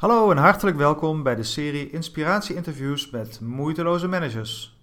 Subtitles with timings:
[0.00, 4.80] Hallo en hartelijk welkom bij de serie Inspiratie-interviews met moeiteloze managers.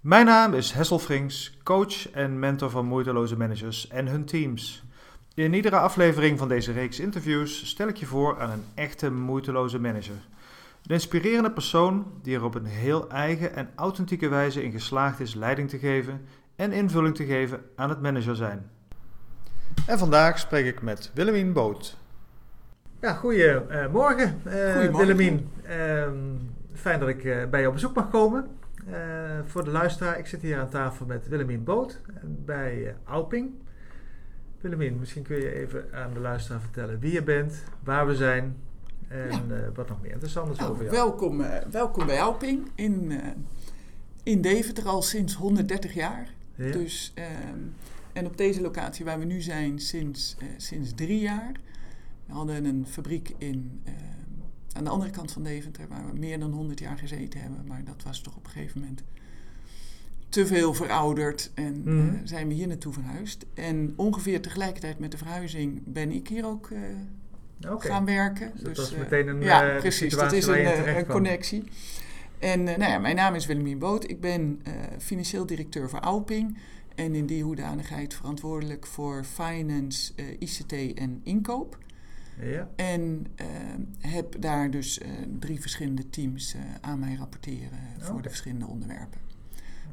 [0.00, 4.82] Mijn naam is Hessel Frings, coach en mentor van moeiteloze managers en hun teams.
[5.34, 9.78] In iedere aflevering van deze reeks interviews stel ik je voor aan een echte moeiteloze
[9.78, 10.18] manager.
[10.86, 15.34] Een inspirerende persoon die er op een heel eigen en authentieke wijze in geslaagd is
[15.34, 16.20] leiding te geven
[16.56, 18.70] en invulling te geven aan het manager zijn.
[19.86, 21.96] En vandaag spreek ik met Willemien Boot.
[23.00, 25.50] Ja, goedemorgen uh, Willemien.
[25.62, 26.14] Ehm,
[26.74, 28.48] fijn dat ik uh, bij je op bezoek mag komen.
[28.88, 28.94] Uh,
[29.46, 33.50] voor de luisteraar, ik zit hier aan tafel met Willemien Boot bij Alping.
[34.60, 38.56] Willemien, misschien kun je even aan de luisteraar vertellen wie je bent, waar we zijn
[39.10, 39.72] en ja.
[39.74, 40.96] wat nog meer interessant is nou, over jou.
[40.96, 43.20] Welkom, welkom bij Alping in,
[44.22, 46.34] in Deventer al sinds 130 jaar.
[46.56, 47.58] Dus, ehm,
[48.12, 51.52] en op deze locatie waar we nu zijn sinds, sinds drie jaar.
[52.26, 53.92] We hadden een fabriek in, uh,
[54.72, 57.66] aan de andere kant van Deventer waar we meer dan 100 jaar gezeten hebben.
[57.66, 59.02] Maar dat was toch op een gegeven moment
[60.28, 62.08] te veel verouderd en mm.
[62.08, 63.46] uh, zijn we hier naartoe verhuisd.
[63.54, 66.70] En ongeveer tegelijkertijd met de verhuizing ben ik hier ook
[67.68, 67.90] okay.
[67.90, 68.50] gaan werken.
[68.54, 71.64] Dus, dus dat is meteen een ja, precies, dat is een, een connectie.
[72.38, 74.10] En nou ja, mijn naam is Willemien Boot.
[74.10, 74.62] Ik ben
[74.98, 76.58] financieel directeur voor Alping.
[76.94, 81.78] En in die hoedanigheid verantwoordelijk voor finance, ICT en inkoop.
[82.40, 82.68] Ja.
[82.76, 83.46] En uh,
[83.98, 85.00] heb daar dus
[85.38, 89.20] drie verschillende teams aan mij rapporteren voor de verschillende onderwerpen.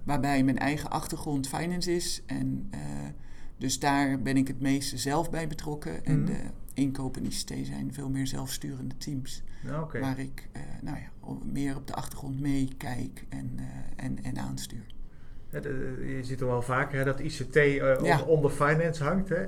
[0.04, 2.22] Waarbij mijn eigen achtergrond finance is.
[2.26, 2.70] En
[3.58, 6.06] dus daar ben ik het meeste zelf bij betrokken.
[6.06, 6.26] En mhm.
[6.26, 6.40] de
[6.78, 9.44] inkoop en ICT zijn veel meer zelfsturende teams.
[9.81, 10.02] Okay.
[10.02, 14.95] Waar ik uh, nou ja, meer op de achtergrond meekijk en, uh, en, en aanstuur.
[15.52, 18.22] Je ziet er wel vaker hè, dat ICT uh, ja.
[18.22, 19.30] onder finance hangt.
[19.30, 19.45] Hè?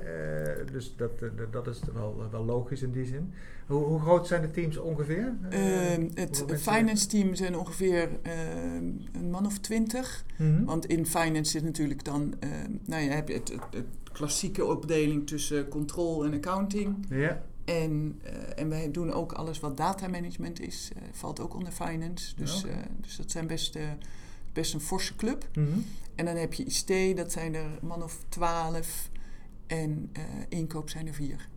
[0.72, 1.10] dus dat,
[1.50, 3.32] dat is wel, wel logisch in die zin.
[3.66, 5.32] Hoe, hoe groot zijn de teams ongeveer?
[5.48, 10.24] Ehm, het finance team zijn ongeveer ehm, een man of twintig.
[10.36, 10.64] Mm -hmm.
[10.64, 14.64] Want in finance zit natuurlijk dan, ehm, nou ja, heb je het, het, het klassieke
[14.64, 17.06] opdeling tussen control en accounting.
[17.08, 17.42] Ja.
[17.64, 18.20] En,
[18.56, 22.34] en wij doen ook alles wat data management is, valt ook onder finance.
[22.36, 22.64] Dus,
[23.00, 23.78] dus dat zijn best,
[24.52, 25.48] best een forse club.
[25.54, 25.84] Mm -hmm.
[26.14, 29.10] En dan heb je ICT, dat zijn er man of twaalf.
[29.66, 30.12] En
[30.48, 31.48] inkoop zijn er vier.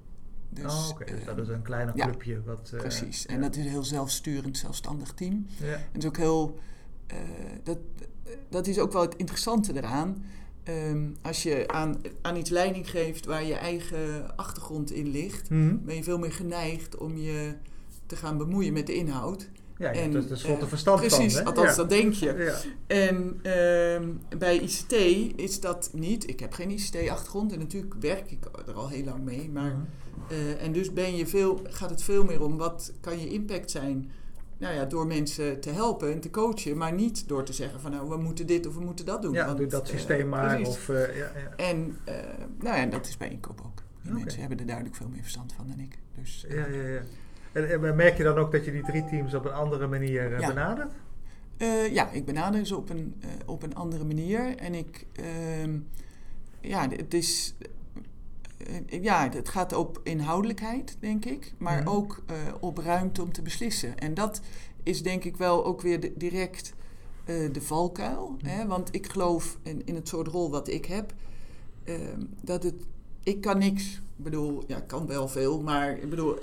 [0.50, 1.08] Dus, oh, okay.
[1.08, 2.42] dus dat is een kleiner clubje.
[2.44, 3.26] wat, precies.
[3.26, 5.46] En dat is een heel zelfsturend, zelfstandig team.
[5.60, 5.74] Ja.
[5.74, 6.60] En dat is ook heel...
[7.64, 7.78] dat,
[8.50, 10.24] dat is ook wel het interessante eraan
[10.70, 15.86] Um, als je aan, aan iets leiding geeft waar je eigen achtergrond in ligt, mm
[15.86, 17.56] ben je veel meer geneigd om je
[18.06, 19.50] te gaan bemoeien met de inhoud.
[19.78, 21.46] Ja, en, dat is uh, verstand precies, van.
[21.46, 22.34] althans dat denk je.
[22.34, 22.56] Ja.
[22.88, 23.16] En
[24.02, 24.92] um, bij ICT
[25.36, 26.30] is dat niet.
[26.30, 29.50] Ik heb geen ICT-achtergrond en natuurlijk werk ik er al heel lang mee.
[29.50, 29.86] Maar, mm
[30.32, 33.72] uh, en dus ben je veel, gaat het veel meer om wat kan je impact
[33.72, 34.12] zijn
[34.58, 37.92] nou ja, door mensen te helpen en te coachen, maar niet door te zeggen van
[37.92, 39.34] nou we moeten dit of we moeten dat doen.
[39.34, 40.62] Ja, want, doe dat eh, systeem maar.
[40.62, 41.56] Of, uh, ja, ja.
[41.56, 42.14] En uh,
[42.60, 43.76] nou ja, dat is bij inkoop ook.
[43.76, 44.24] Die okay.
[44.24, 45.98] mensen hebben er duidelijk veel meer verstand van dan ik.
[46.16, 47.02] Dus, ja, ja, ja.
[47.54, 50.40] En, en, merk je dan ook dat je die drie teams op een andere manier
[50.40, 50.48] ja.
[50.48, 50.92] benadert?
[51.92, 54.58] ja, ik benader ze op een, op een andere manier.
[54.58, 55.80] En ik, ehm,
[56.62, 57.56] ja, het is
[58.58, 61.90] eh, ja, het gaat op inhoudelijkheid, denk ik, maar mhm.
[61.90, 62.24] ook
[62.60, 63.98] op ruimte om te beslissen.
[64.00, 64.42] En dat
[64.84, 66.74] is denk ik wel ook weer de, direct
[67.26, 68.36] de valkuil.
[68.38, 68.48] Mhm.
[68.48, 68.68] Hè?
[68.68, 71.14] Want ik geloof in, in het soort rol wat ik heb,
[71.86, 71.96] uh,
[72.42, 72.76] dat het.
[73.24, 74.02] Ik kan niks.
[74.18, 76.38] Ik bedoel, ja, ik kan wel veel, maar ik bedoel,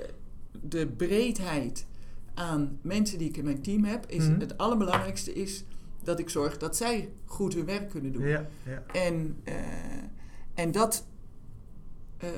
[0.61, 1.87] de breedheid
[2.35, 5.65] aan mensen die ik in mijn team heb, is mm het allerbelangrijkste is
[6.03, 8.27] dat ik zorg dat zij goed hun werk kunnen doen.
[8.27, 8.83] Ja, ja.
[8.93, 9.37] En,
[10.55, 11.05] en dat
[12.25, 12.29] uh,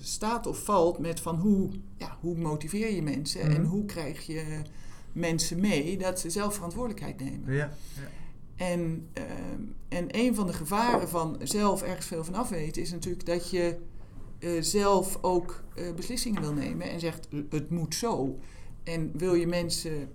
[0.00, 3.64] staat of valt met van hoe, ja, hoe motiveer je mensen en mhm.
[3.64, 4.62] hoe krijg je
[5.12, 7.54] mensen mee dat ze zelf verantwoordelijkheid nemen.
[7.54, 8.08] Ja, ja.
[8.56, 9.24] En, uh,
[9.88, 13.76] en een van de gevaren van zelf ergens veel van afweten is natuurlijk dat je
[14.40, 15.62] uh, zelf ook
[15.96, 18.38] beslissingen wil nemen en zegt het moet zo.
[18.82, 20.08] En wil je mensen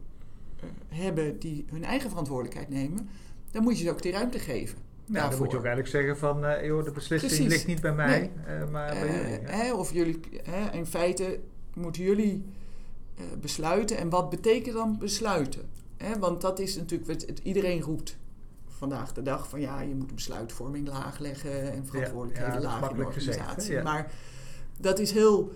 [0.87, 3.09] hebben die hun eigen verantwoordelijkheid nemen,
[3.51, 4.77] dan moet je ze ook die ruimte geven.
[5.05, 8.31] Nou, dan moet je ook eigenlijk zeggen van, joh, de beslissing ligt niet bij mij,
[8.47, 8.65] nee.
[8.65, 9.41] maar bij jullie.
[9.41, 9.47] Ja.
[9.47, 11.39] Hè, of jullie, hè, in feite
[11.73, 12.43] moeten jullie
[13.41, 13.97] besluiten.
[13.97, 15.61] En wat betekent dan besluiten?
[15.97, 18.17] Hè, want dat is natuurlijk, het, iedereen roept
[18.89, 22.97] vandaag de dag van ja, je moet besluitvorming laag leggen en verantwoordelijkheden ja, laag in
[22.97, 23.53] de organisatie.
[23.55, 24.11] Gezegd, maar
[24.79, 25.51] dat is heel,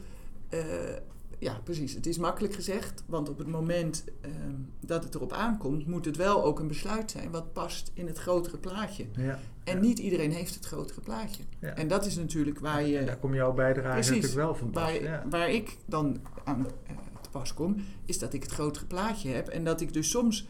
[1.40, 1.94] ja, precies.
[1.94, 4.34] Het is makkelijk gezegd, want op het moment ehm,
[4.80, 8.18] dat het erop aankomt, moet het wel ook een besluit zijn wat past in het
[8.18, 9.06] grotere plaatje.
[9.16, 9.40] Ja.
[9.64, 9.82] En Ja.
[9.82, 11.44] niet iedereen heeft het grotere plaatje.
[11.60, 11.76] Ja.
[11.76, 12.98] En dat is natuurlijk waar je.
[12.98, 14.10] En daar komt jouw bijdrage Precies.
[14.10, 15.00] natuurlijk wel van pas.
[15.00, 19.30] Waar, waar ik dan aan eh, te pas kom, is dat ik het grotere plaatje
[19.30, 19.48] heb.
[19.48, 20.48] En dat ik dus soms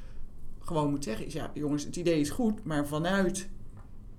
[0.70, 3.48] gewoon moet zeggen: is, ja, jongens, het idee is goed, maar vanuit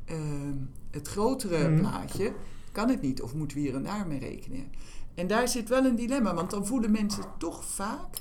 [0.05, 0.55] ehm,
[0.91, 1.79] het grotere Mhm.
[1.81, 2.32] plaatje
[2.73, 3.23] kan het niet.
[3.23, 4.64] Of moeten we hier en daar mee rekenen?
[5.14, 8.19] En daar zit wel een dilemma, want dan voelen mensen toch vaak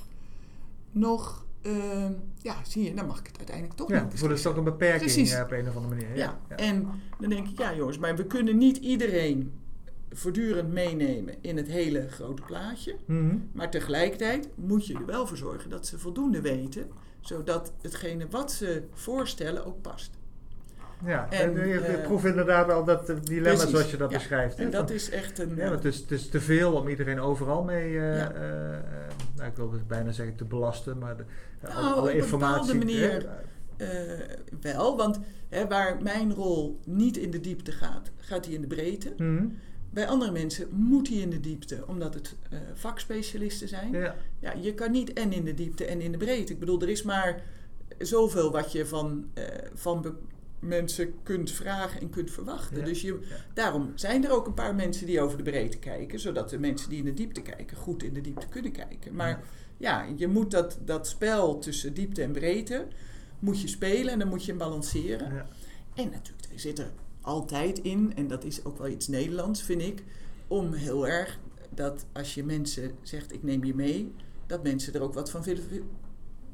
[0.90, 1.48] nog.
[1.62, 2.12] ehm,
[2.42, 4.64] ja, zie je, dan mag ik het uiteindelijk toch Ja, niet voor is toch een
[4.64, 5.30] beperking Precies.
[5.30, 6.16] ja, op een of andere manier.
[6.16, 6.38] ja.
[6.48, 6.56] Ja.
[6.56, 6.88] en
[7.20, 9.52] dan denk ik, ja jongens, maar we kunnen niet iedereen
[10.10, 12.96] voortdurend meenemen in het hele grote plaatje.
[13.06, 13.36] Mhm.
[13.52, 16.88] Maar tegelijkertijd moet je er wel voor zorgen dat ze voldoende weten,
[17.20, 20.10] zodat hetgene wat ze voorstellen ook past.
[21.04, 24.10] Ja, En, en, je eh, proeft inderdaad wel dat eh, dilemma Precies, zoals je dat
[24.10, 24.16] ja.
[24.16, 24.58] beschrijft.
[24.58, 25.56] En dat is echt een.
[25.56, 28.32] Ja, het is, het is te veel om iedereen overal mee, eh, Ja.
[28.32, 28.80] eh, eh,
[29.36, 31.24] nou, ik wil bijna zeggen te belasten, maar de,
[31.60, 32.78] eh, Nou, alle op een informatie.
[32.78, 33.28] bepaalde manier.
[33.76, 35.18] hè, eh, wel, want
[35.48, 39.12] hè, waar mijn rol niet in de diepte gaat, gaat die in de breedte.
[39.16, 39.44] mhm.
[39.90, 43.92] Bij andere mensen moet die in de diepte, omdat het eh, vakspecialisten zijn.
[43.92, 46.52] Ja, Ja, je kan niet en in de diepte en in de breedte.
[46.52, 47.42] Ik bedoel, er is maar
[47.98, 49.44] zoveel wat je van, eh,
[49.74, 50.16] van
[50.58, 52.78] mensen kunt vragen en kunt verwachten.
[52.78, 53.36] Ja, Dus je, ja.
[53.54, 56.88] daarom zijn er ook een paar mensen die over de breedte kijken, zodat de mensen
[56.88, 59.14] die in de diepte kijken goed in de diepte kunnen kijken.
[59.14, 59.42] Maar
[59.76, 62.86] ja, je moet dat, dat spel tussen diepte en breedte
[63.38, 65.34] moet je spelen en dan moet je hem balanceren.
[65.34, 65.48] ja.
[65.94, 69.82] En natuurlijk, er zit er altijd in, en dat is ook wel iets Nederlands, vind
[69.82, 70.02] ik,
[70.48, 71.38] om heel erg
[71.74, 74.12] dat als je mensen zegt: ik neem je mee,
[74.46, 75.82] dat mensen er ook wat van willen vi-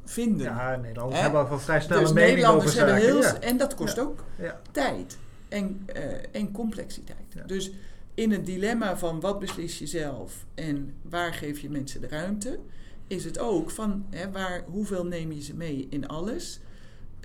[0.05, 0.47] vinden.
[0.47, 1.23] ja, Nederlanders Hè?
[1.23, 3.13] hebben al van vrij snel dus een mening over Nederlanders hebben zaken.
[3.15, 3.23] heel.
[3.23, 3.41] ja.
[3.41, 4.03] En dat kost Ja.
[4.03, 4.61] ook Ja.
[4.71, 5.19] tijd
[5.49, 6.03] en, eh,
[6.33, 7.19] en complexiteit.
[7.47, 7.71] Dus
[8.15, 12.59] in het dilemma van wat beslis je zelf en waar geef je mensen de ruimte,
[13.07, 16.61] is het ook van hè, waar, hoeveel neem je ze mee in alles.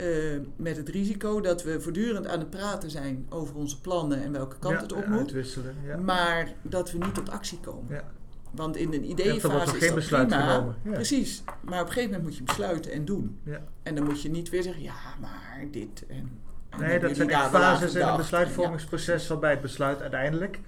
[0.01, 4.31] Eh, met het risico dat we voortdurend aan het praten zijn over onze plannen en
[4.31, 5.19] welke kant Ja, het op ja, moet.
[5.19, 5.98] Uitwisselen, ja.
[5.98, 7.86] Maar dat we niet tot actie komen.
[7.95, 8.03] ja.
[8.51, 10.44] Want in een Ja, er wordt ideeënfase nog is geen besluit prima.
[10.53, 10.75] genomen.
[10.83, 10.92] Ja.
[10.92, 11.44] Precies.
[11.62, 13.39] Maar op een gegeven moment moet je besluiten en doen.
[13.44, 13.62] Ja.
[13.83, 16.30] En dan moet je niet weer zeggen, ja, maar dit en...
[16.69, 18.18] en Nee, dat zijn echt fases in gedacht?
[18.18, 20.59] besluitvormingsproces waarbij het besluit uiteindelijk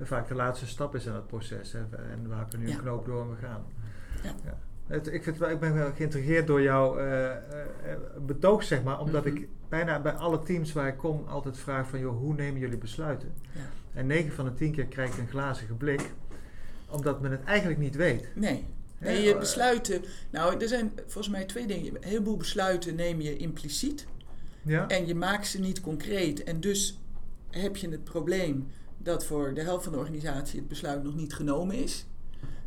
[0.00, 1.72] vaak de laatste stap is in dat proces.
[1.72, 2.74] Hè, en waar we nu Ja.
[2.74, 3.64] een knoop door we gaan.
[4.22, 4.58] Ja.
[4.86, 7.30] Het, ik, vind, ik ben wel geïntrigeerd door jouw eh,
[8.26, 9.00] betoog, zeg maar.
[9.00, 9.36] Omdat Mhm.
[9.36, 11.98] ik bijna bij alle teams waar ik kom altijd vraag van...
[11.98, 13.32] joh, hoe nemen jullie besluiten?
[13.52, 13.60] Ja.
[13.94, 16.10] En 9 van de 10 keer krijg ik een glazige blik.
[16.90, 18.26] Omdat men het eigenlijk niet weet.
[18.34, 18.64] Nee.
[18.98, 20.02] Nee, je besluiten...
[20.30, 21.94] Nou, er zijn volgens mij twee dingen.
[21.96, 24.06] Een heleboel besluiten neem je impliciet.
[24.62, 24.88] Ja?
[24.88, 26.44] En je maakt ze niet concreet.
[26.44, 26.98] En dus
[27.50, 28.66] heb je het probleem
[28.98, 32.06] dat voor de helft van de organisatie het besluit nog niet genomen is.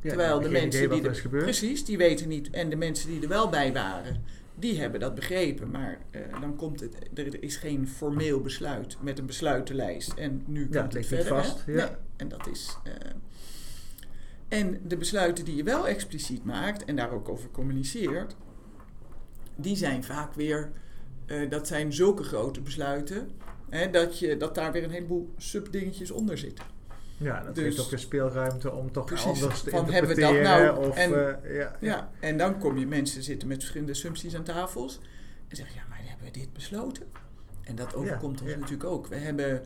[0.05, 1.29] Ja, terwijl de geen mensen die er.
[1.29, 2.49] Precies, die weten niet.
[2.49, 4.23] En de mensen die er wel bij waren,
[4.55, 5.71] die hebben dat begrepen.
[5.71, 10.13] Maar eh, dan komt het, er is geen formeel besluit met een besluitenlijst.
[10.13, 11.27] En nu komt Ja, het, verder.
[11.27, 11.73] vast, ja.
[11.73, 11.85] Nee,
[12.15, 12.77] en dat is.
[12.83, 12.93] eh,
[14.47, 18.35] en de besluiten die je wel expliciet maakt en daar ook over communiceert,
[19.55, 20.71] die zijn vaak weer,
[21.25, 23.29] eh, dat zijn zulke grote besluiten,
[23.69, 26.65] hè, dat, je, dat daar weer een heleboel subdingetjes onder zitten.
[27.25, 30.21] Ja, dat Dus- geeft ook een speelruimte om toch Precies, anders te van hebben we
[30.21, 30.87] dat nou?
[30.87, 34.43] Of, En- eh, ja, Ja, en dan kom je mensen zitten met verschillende assumpties aan
[34.43, 34.99] tafels
[35.47, 37.03] en zeggen, ja, maar hebben we dit besloten?
[37.63, 39.07] En dat overkomt ons natuurlijk ook.
[39.07, 39.61] We hebben,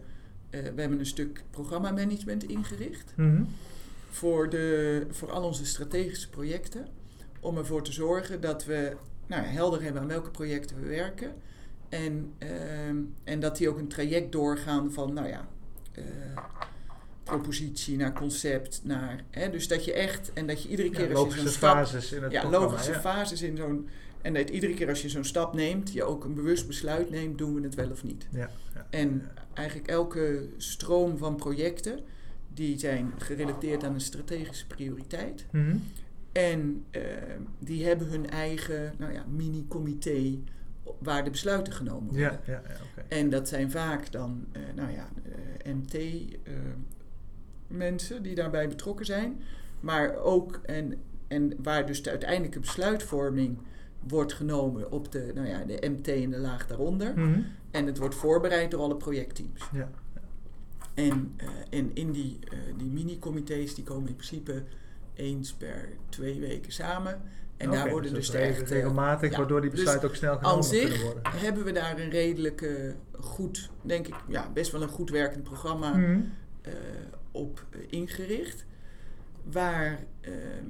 [0.50, 3.44] eh, we hebben een stuk programmamanagement ingericht Mhm.
[4.10, 6.88] voor, de, voor al onze strategische projecten.
[7.40, 8.96] Om ervoor te zorgen dat we
[9.28, 11.32] nou, helder hebben aan welke projecten we werken.
[11.90, 15.48] En, ehm, en dat die ook een traject doorgaan van, nou ja,
[15.94, 16.04] eh,
[17.30, 19.24] propositie naar concept, naar...
[19.30, 22.12] Hè, dus dat je echt, en dat je iedere Ja, keer als je zo'n fases
[22.12, 23.00] in het Ja, logische ja.
[23.00, 23.90] fases in zo'n...
[24.22, 27.38] En dat iedere keer als je zo'n stap neemt, je ook een bewust besluit neemt,
[27.38, 28.28] doen we het wel of niet.
[28.32, 28.88] Ja, ja.
[28.90, 32.00] En eigenlijk elke stroom van projecten,
[32.54, 35.46] die zijn gerelateerd aan een strategische prioriteit.
[35.52, 35.76] Mhm.
[36.32, 37.02] En eh,
[37.60, 40.40] die hebben hun eigen nou ja, mini-comité
[41.00, 42.22] waar de besluiten genomen worden.
[42.22, 43.06] Ja, ja, ja, oké.
[43.08, 45.10] En dat zijn vaak dan, eh, nou ja,
[47.70, 49.42] MT-mensen die daarbij betrokken zijn.
[49.80, 50.94] Maar ook, en,
[51.28, 53.58] en waar dus de uiteindelijke besluitvorming
[54.08, 57.20] wordt genomen op de, nou ja, de MT en de laag daaronder.
[57.20, 57.42] Mhm.
[57.72, 59.70] En het wordt voorbereid door alle projectteams.
[59.74, 59.90] Ja.
[60.94, 61.48] En, eh,
[61.80, 64.64] en in die, eh, die mini-comité's, die komen in principe
[65.14, 67.22] eens per twee weken samen.
[67.58, 68.74] En daar Oké, worden dus echte...
[68.74, 71.24] regelmatig, ja, waardoor die dus besluiten ook snel Aan genomen zich kunnen worden.
[71.36, 72.70] hebben we daar een redelijk
[73.20, 75.94] goed, denk ik, ja, best wel een goed werkend programma
[76.62, 76.74] eh,
[77.32, 78.66] op eh, ingericht.
[79.52, 80.66] Waar, ehm,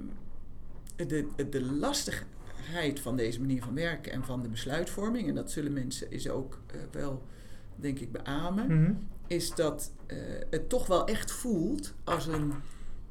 [1.08, 5.74] de, de lastigheid van deze manier van werken en van de besluitvorming, en dat zullen
[5.74, 7.24] mensen is ook eh, wel,
[7.76, 8.92] denk ik, beamen, Mhm.
[9.28, 10.18] is dat eh,
[10.50, 12.54] het toch wel echt voelt als een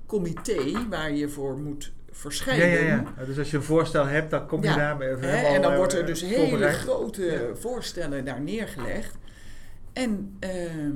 [0.06, 2.68] comité waar je voor moet Ja, verschijnen.
[2.86, 3.24] ja, ja.
[3.24, 5.62] Dus als je een voorstel hebt, dan kom je Ja, daar mee Hè, helemaal, en
[5.62, 7.54] dan wordt er dus hele grote Ja.
[7.54, 9.16] voorstellen daar neergelegd.
[9.92, 10.90] En, ehm,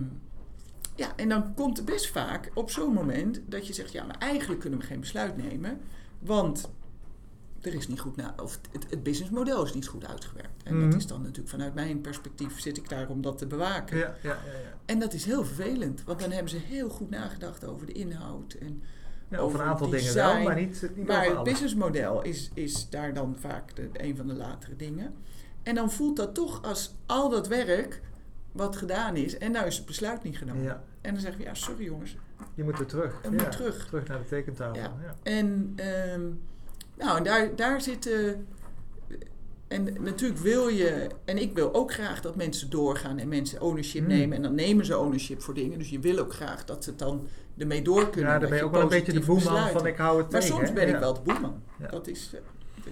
[1.02, 4.18] ja, en dan komt het best vaak op zo'n moment dat je zegt: ja, maar
[4.18, 5.80] eigenlijk kunnen we geen besluit nemen,
[6.18, 6.70] want
[7.60, 10.62] er is niet goed na, of het, het businessmodel is niet goed uitgewerkt.
[10.62, 10.90] En Mhm.
[10.90, 13.98] dat is dan natuurlijk vanuit mijn perspectief zit ik daar om dat te bewaken.
[13.98, 14.34] Ja, ja, ja.
[14.34, 14.78] ja.
[14.86, 18.52] En dat is heel vervelend, want dan hebben ze heel goed nagedacht over de inhoud
[18.52, 18.82] en
[19.38, 23.36] over een aantal dingen wel, maar niet, niet maar het businessmodel is, is daar dan
[23.38, 25.14] vaak de, een van de latere dingen.
[25.62, 28.00] En dan voelt dat toch als al dat werk
[28.52, 30.62] wat gedaan is en nou is het besluit niet genomen.
[30.62, 32.16] Ja, En dan zeggen we, ja, sorry jongens,
[32.54, 33.14] je moet weer terug.
[33.22, 33.42] het ja.
[33.42, 33.86] moet terug.
[33.86, 34.74] Terug naar de tekentafel.
[34.82, 34.92] Ja.
[35.02, 35.14] Ja.
[35.22, 36.20] En, ehm,
[36.98, 38.46] nou, en daar, daar zitten.
[39.68, 44.02] En natuurlijk wil je, en ik wil ook graag dat mensen doorgaan en mensen ownership
[44.02, 44.08] Mm.
[44.08, 44.36] nemen.
[44.36, 45.78] En dan nemen ze ownership voor dingen.
[45.78, 47.26] Dus je wil ook graag dat ze het dan
[47.58, 48.30] ermee door kunnen.
[48.32, 50.30] Ja, dan ben je je ook wel een beetje de boeman van ik hou het
[50.32, 50.56] Maar tegen.
[50.56, 51.62] soms ben ik wel de boeman.
[51.78, 51.86] Ja.
[51.88, 52.40] Dat is, eh,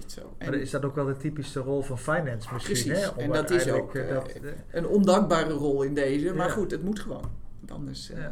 [0.05, 0.33] is zo.
[0.39, 2.73] Maar is dat ook wel de typische rol van finance misschien?
[2.83, 3.03] Precies.
[3.03, 3.07] Hè?
[3.09, 4.31] Om En dat is ook, eh, eh, dat,
[4.71, 6.33] een ondankbare rol in deze.
[6.33, 6.53] Maar Ja.
[6.53, 7.39] goed, het moet gewoon.
[7.61, 8.09] Want Anders.
[8.11, 8.25] eh.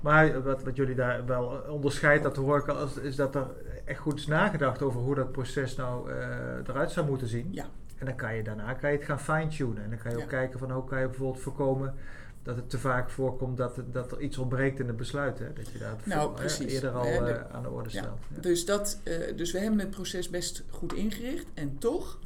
[0.00, 3.46] Maar wat, wat jullie daar wel onderscheidt, dat hoor ik al, is- dat er
[3.84, 6.16] echt goed is nagedacht over hoe dat proces nou eh,
[6.66, 7.48] eruit zou moeten zien.
[7.50, 7.66] Ja.
[7.98, 9.82] En dan kan je daarna kan je het gaan fine-tunen.
[9.82, 11.94] En dan kan je ook kijken van hoe kan je bijvoorbeeld voorkomen
[12.42, 15.38] dat het te vaak voorkomt dat, dat er iets ontbreekt in het besluit.
[15.38, 15.52] Hè?
[15.52, 18.00] Dat je dat Nou, voor- eerder al de- eh, aan de orde Ja.
[18.02, 18.18] stelt.
[18.34, 18.40] Ja.
[18.40, 21.46] Dus, dat, eh, dus we hebben het proces best goed ingericht.
[21.54, 22.18] En toch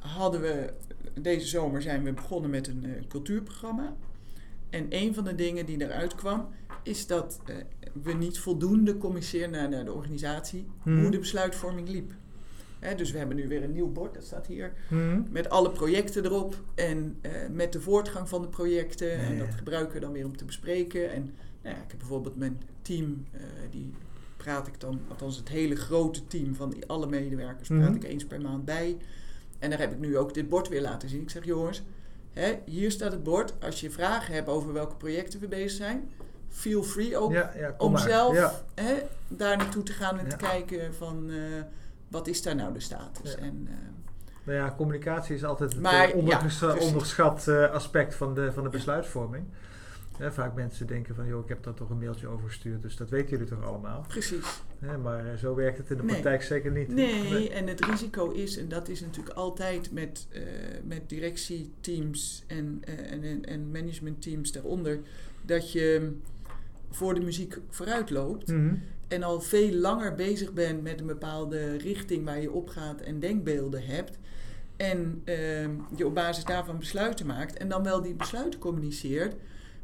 [0.00, 0.72] hadden we
[1.20, 3.92] deze zomer zijn we begonnen met een eh, cultuurprogramma.
[4.70, 6.48] En een van de dingen die eruit kwam,
[6.82, 7.56] is dat eh,
[8.02, 11.00] we niet voldoende communiceren naar, naar de organisatie Mhm.
[11.00, 12.12] hoe de besluitvorming liep.
[12.78, 15.22] Hè, dus we hebben nu weer een nieuw bord, dat staat hier, Mhm.
[15.30, 19.08] met alle projecten erop en eh, met de voortgang van de projecten.
[19.08, 19.52] Ja, en dat ja.
[19.52, 21.10] gebruiken we dan weer om te bespreken.
[21.10, 21.22] En
[21.62, 23.92] nou ja, ik heb bijvoorbeeld mijn team, eh, die
[24.36, 27.94] praat ik dan, althans het hele grote team van alle medewerkers, praat Mhm.
[27.94, 28.96] ik eens per maand bij.
[29.58, 31.20] En daar heb ik nu ook dit bord weer laten zien.
[31.22, 31.82] Ik zeg, jongens,
[32.40, 33.54] hè, hier staat het bord.
[33.62, 36.10] Als je vragen hebt over welke projecten we bezig zijn,
[36.48, 38.00] feel free ook Ja, ja, kom om maar.
[38.02, 38.94] zelf hè,
[39.28, 41.36] daar naartoe te gaan en te kijken van eh,
[42.08, 43.34] wat is daar nou de status.
[43.34, 43.74] En, eh,
[44.44, 49.44] Nou ja, communicatie is altijd het Maar, eh, onderschat aspect van de, van de besluitvorming.
[50.20, 53.10] Vaak mensen denken van, joh, ik heb daar toch een mailtje over gestuurd, dus dat
[53.10, 54.04] weten jullie toch allemaal.
[54.08, 54.62] precies.
[54.78, 56.10] Hè, maar zo werkt het in de Nee.
[56.12, 56.88] praktijk zeker niet.
[56.88, 60.42] Nee, en het risico is, en dat is natuurlijk altijd met, eh,
[60.84, 65.00] met directieteams en, eh, en, en, en managementteams daaronder,
[65.42, 66.12] dat je
[66.90, 68.74] voor de muziek vooruit loopt Mhm.
[69.08, 73.20] en al veel langer bezig bent met een bepaalde richting waar je op gaat en
[73.20, 74.18] denkbeelden hebt.
[74.76, 79.34] En ehm, je op basis daarvan besluiten maakt en dan wel die besluiten communiceert,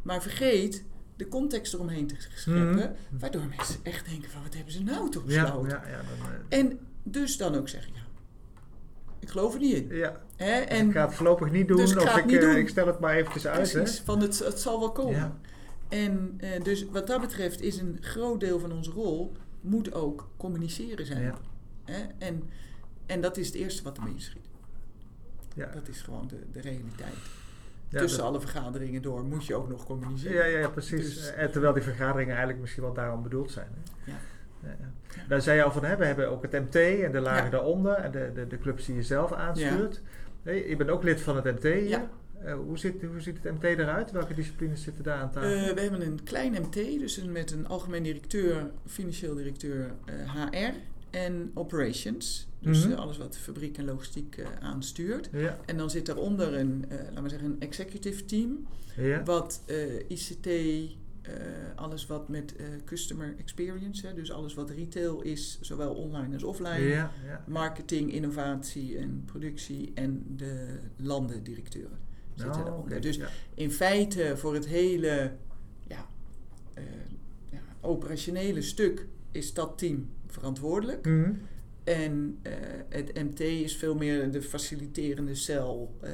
[0.03, 0.85] maar vergeet
[1.17, 2.89] de context eromheen te scheppen, Mhm.
[3.19, 5.69] waardoor mensen echt denken van wat hebben ze nou toch Ja, besloten?
[5.71, 8.01] ja, ja, dan, eh, En dus dan ook zeggen, ja,
[9.21, 9.97] ik geloof er niet in.
[9.97, 10.21] ja.
[10.37, 10.59] Hè?
[10.61, 12.57] Dus En ik ga het voorlopig niet doen, Dus ik of ik, niet eh, doen.
[12.57, 13.73] ik stel het maar eventjes uit.
[13.73, 15.41] precies, van het, het zal wel komen.
[15.89, 20.29] En eh, dus wat dat betreft is een groot deel van onze rol moet ook
[20.37, 21.35] communiceren zijn.
[21.85, 22.03] Hè?
[22.19, 22.43] En,
[23.07, 24.47] en dat is het eerste wat ermee schiet.
[25.55, 25.67] Ja.
[25.75, 27.15] Dat is gewoon de, de realiteit.
[27.93, 30.37] Ja, Tussen dat- alle vergaderingen door moet je ook nog communiceren.
[30.37, 31.15] Ja, ja, ja, precies.
[31.15, 33.69] Dus- en terwijl die vergaderingen eigenlijk misschien wel daarom bedoeld zijn.
[33.75, 34.11] Hè?
[34.13, 34.19] Ja.
[34.63, 35.23] Ja, ja.
[35.29, 37.51] Daar zei je al van, hè, we hebben ook het MT en de lagen Ja.
[37.51, 40.01] daaronder en de, de, de clubs die je zelf aanstuurt.
[40.43, 41.89] Nee, je bent ook lid van het MT hier.
[41.89, 42.11] Ja.
[42.45, 44.11] Eh, hoe, ziet, hoe ziet het MT eruit?
[44.11, 45.51] Welke disciplines zitten daar aan tafel?
[45.51, 50.15] Eh, we hebben een klein MT, dus een, met een algemeen directeur, financieel directeur eh,
[50.35, 50.73] HR
[51.13, 52.47] en operations.
[52.61, 52.93] Dus Mhm.
[52.93, 55.29] eh, alles wat fabriek en logistiek eh, aanstuurt.
[55.33, 58.67] ja, En dan zit daaronder een, eh laten we zeggen, een executive team.
[58.97, 59.23] ja.
[59.25, 59.63] Wat
[60.09, 60.49] ICT,
[61.77, 62.55] alles wat met
[62.85, 66.79] customer experience, hè, dus alles wat retail is, zowel online als offline.
[66.89, 67.13] ja.
[67.47, 71.99] Marketing, innovatie en productie en de landendirecteuren
[72.35, 72.91] zitten daaronder.
[72.93, 73.21] oké, Dus
[73.55, 75.33] in feite voor het hele
[75.87, 76.07] ja,
[77.51, 81.07] ja, operationele stuk is dat team verantwoordelijk.
[81.07, 81.33] Mhm.
[81.85, 82.53] En eh,
[82.89, 86.13] het MT is veel meer de faciliterende cel eh,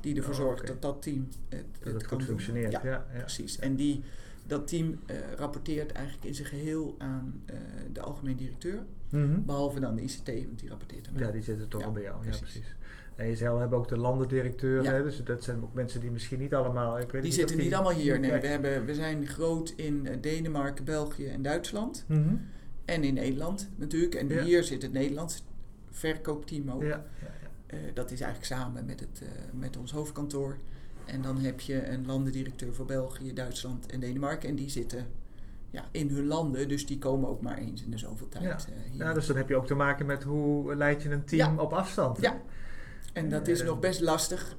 [0.00, 2.72] die ervoor Oh, zorgt dat dat team het, Dat het het kan goed functioneert.
[2.72, 3.18] Ja, Ja, ja.
[3.20, 3.58] precies.
[3.58, 4.02] En die,
[4.46, 7.42] dat team eh, rapporteert eigenlijk in zijn geheel aan
[7.92, 8.78] de algemeen directeur.
[9.10, 9.42] Mhm.
[9.42, 11.14] Behalve dan de ICT, want die rapporteert aan.
[11.16, 12.24] Ja, die zitten toch al bij jou.
[12.26, 12.74] Ja, precies.
[13.16, 14.94] En je zei al, we hebben ook de landendirecteuren.
[14.94, 15.02] Hè?
[15.02, 16.98] Dus dat zijn ook mensen die misschien niet allemaal...
[16.98, 18.20] Ik weet Die niet zitten niet allemaal hier.
[18.20, 22.04] Nee, we, hebben, we zijn groot in Denemarken, België en Duitsland.
[22.08, 22.34] Mhm.
[22.84, 24.14] En in Nederland natuurlijk.
[24.14, 24.42] En Ja.
[24.42, 25.42] hier zit het Nederlands
[25.90, 26.82] verkoopteam ook.
[26.82, 27.48] Ja, ja, ja.
[27.66, 30.56] Eh, dat is eigenlijk samen met, het, eh, met ons hoofdkantoor.
[31.04, 34.48] En dan heb je een landendirecteur voor België, Duitsland en Denemarken.
[34.48, 35.06] En die zitten
[35.70, 38.50] ja, in hun landen, dus die komen ook maar eens in de zoveel tijd Ja.
[38.56, 39.04] eh, hier.
[39.04, 41.62] Ja, dus dan heb je ook te maken met hoe leid je een team Ja.
[41.62, 42.16] op afstand.
[42.16, 42.22] hè?
[42.22, 42.40] Ja.
[43.12, 44.56] En dat is Eh, nog best lastig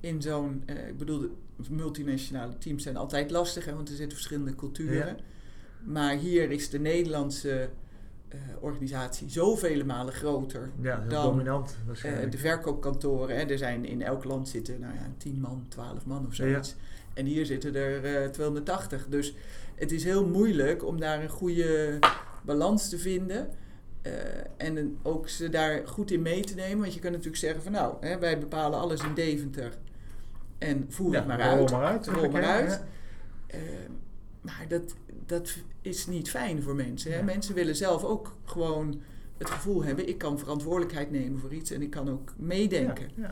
[0.00, 0.62] in zo'n...
[0.66, 1.36] eh, ik bedoel,
[1.70, 5.16] multinationale teams zijn altijd lastig, hè, want er zitten verschillende culturen.
[5.86, 7.68] Maar hier is de Nederlandse
[8.28, 13.36] eh, organisatie zoveel malen groter Ja, dan dominant eh, de verkoopkantoren.
[13.36, 13.42] Hè.
[13.42, 16.74] Er zijn in elk land zitten nou ja, 10 man, 12 man of zoiets.
[17.14, 19.06] En hier zitten er eh 280.
[19.08, 19.34] Dus
[19.74, 21.98] het is heel moeilijk om daar een goede
[22.42, 23.48] balans te vinden.
[24.56, 26.80] En ook ze daar goed in mee te nemen.
[26.80, 29.72] Want je kan natuurlijk zeggen van nou, hè, wij bepalen alles in Deventer.
[30.58, 31.70] En voer het maar rol uit.
[31.70, 32.06] maar uit.
[32.06, 32.82] Rol maar uit.
[34.46, 34.94] Maar dat,
[35.26, 37.12] dat is niet fijn voor mensen.
[37.12, 37.18] Hè?
[37.18, 37.24] Ja.
[37.24, 39.00] Mensen willen zelf ook gewoon
[39.38, 40.08] het gevoel hebben...
[40.08, 43.10] ik kan verantwoordelijkheid nemen voor iets en ik kan ook meedenken.
[43.14, 43.30] Ja.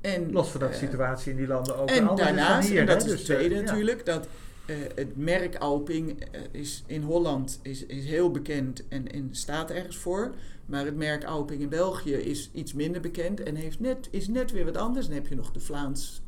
[0.00, 2.80] En, Los van dat de eh, situatie in die landen ook en daarnaast, hier.
[2.80, 4.28] en dat hè, is dus, het tweede eh, natuurlijk, dat
[4.66, 9.96] eh, het merk Alping is in Holland is, is heel bekend en, en staat ergens
[9.96, 10.34] voor.
[10.68, 14.50] Maar het merk Alping in België is iets minder bekend en heeft net, is net
[14.50, 15.06] weer wat anders.
[15.06, 16.22] Dan heb je nog de Vlaams,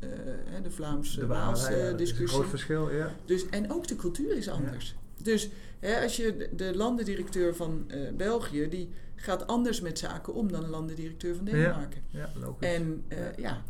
[0.49, 2.37] hè, de Vlaamse De Waals Walen, ja, dat is een discussie.
[2.37, 3.15] groot verschil, ja.
[3.25, 4.95] Dus, en ook de cultuur is anders.
[5.23, 10.33] Dus hè, als je de, de landendirecteur van eh, België, die gaat anders met zaken
[10.33, 11.51] om dan een landendirecteur van Ja.
[11.51, 12.01] Denemarken.
[12.07, 12.67] Ja, logisch.
[12.67, 13.61] En eh, ja,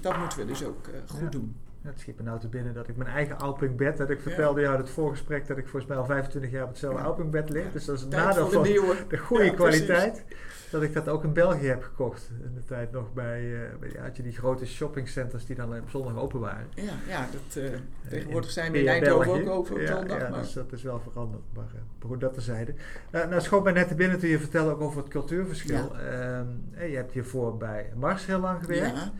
[0.00, 1.28] dat moeten we dus ook goed Ja.
[1.28, 1.56] doen.
[1.82, 4.74] Het schiet me nou te binnen dat ik mijn eigen Alpingbed, dat ik vertelde jou
[4.74, 7.02] in het voorgesprek dat ik volgens mij al 25 jaar op hetzelfde.
[7.02, 7.72] Alpingbed lig.
[7.72, 9.84] Dus dat is een nadeel de van de goede Ja, precies.
[9.84, 10.24] kwaliteit.
[10.70, 12.30] Dat ik dat ook in België heb gekocht.
[12.44, 15.90] In de tijd nog bij, eh, bij had je die grote shoppingcenters die dan op
[15.90, 16.66] zondag open waren.
[16.74, 17.70] Ja, ja dat, eh,
[18.08, 20.18] tegenwoordig zijn we in Eindhoven ook open op ja, zondag.
[20.20, 21.42] Ja, maar, dus dat is wel veranderd.
[21.54, 22.74] Maar, eh, goed, dat terzijde.
[23.10, 25.96] Nou, nou schoot mij net te binnen toen je vertelde ook over het cultuurverschil.
[25.96, 29.10] Ehm, eh, je hebt hiervoor bij Mars heel lang gewerkt.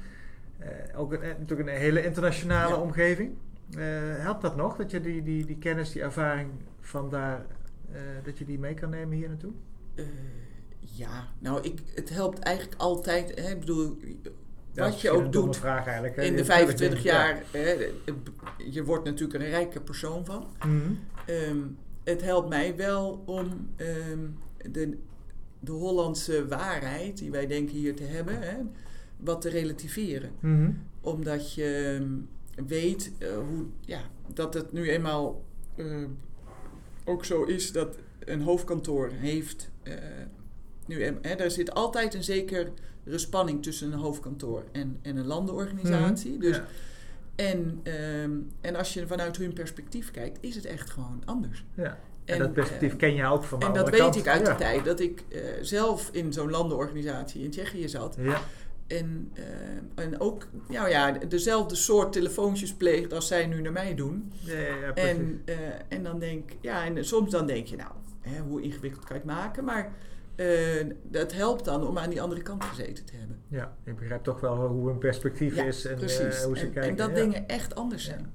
[0.61, 2.81] Eh, ook een, eh, natuurlijk een hele internationale Ja.
[2.81, 3.35] omgeving.
[3.71, 3.79] Eh,
[4.17, 6.50] helpt dat nog, dat je die, die, die kennis, die ervaring
[6.81, 7.47] van daar,
[8.25, 9.52] dat je die mee kan nemen hier naartoe?
[10.78, 13.41] ja, nou, ik, het helpt eigenlijk altijd.
[13.41, 13.97] Hè, ik bedoel,
[14.75, 17.13] wat je ook doet vraag in de Je- 25 ja.
[17.15, 17.43] jaar.
[17.50, 17.91] Hè,
[18.71, 20.47] je wordt natuurlijk een rijke persoon van.
[20.58, 20.93] Mhm.
[21.26, 21.58] Ehm,
[22.04, 24.19] het helpt mij wel om ehm,
[24.71, 24.99] de,
[25.61, 28.56] de Hollandse waarheid, die wij denken hier te hebben, hè,
[29.25, 30.30] wat te relativeren.
[30.41, 30.71] Mhm.
[31.00, 34.00] Omdat je ehm, weet eh, hoe, ja,
[34.35, 35.45] dat het nu eenmaal
[35.76, 35.87] eh,
[37.04, 39.71] ook zo is dat een hoofdkantoor heeft.
[39.83, 39.95] eh,
[40.87, 42.69] nu, hè, er zit altijd een zekere
[43.06, 46.30] spanning tussen een hoofdkantoor en, en een landenorganisatie.
[46.30, 46.41] Mhm.
[46.41, 46.67] Dus, Ja.
[47.37, 48.30] en, ehm,
[48.61, 51.65] en als je vanuit hun perspectief kijkt, is het echt gewoon anders.
[51.75, 51.99] Ja.
[52.25, 54.17] En, En, dat perspectief ken je ook van En dat weet kant.
[54.17, 54.52] ik uit ja.
[54.52, 55.25] de tijd dat ik
[55.61, 58.17] zelf in zo'n landenorganisatie in Tsjechië zat.
[58.21, 58.41] Ja.
[58.91, 63.95] En, eh, en ook nou ja, dezelfde soort telefoontjes pleegt als zij nu naar mij
[63.95, 64.33] doen.
[64.41, 65.11] Ja, ja, ja, precies.
[65.11, 65.57] En, eh,
[65.89, 69.23] en dan denk ja, en soms dan denk je, nou, hè, hoe ingewikkeld kan je
[69.23, 69.65] het maken?
[69.65, 69.93] Maar
[70.37, 73.39] eh, dat helpt dan om aan die andere kant gezeten te hebben.
[73.49, 76.83] Ja, ik begrijp toch wel hoe hun perspectief is en hoe ze en, kijken.
[76.83, 78.35] en dat dingen echt anders zijn.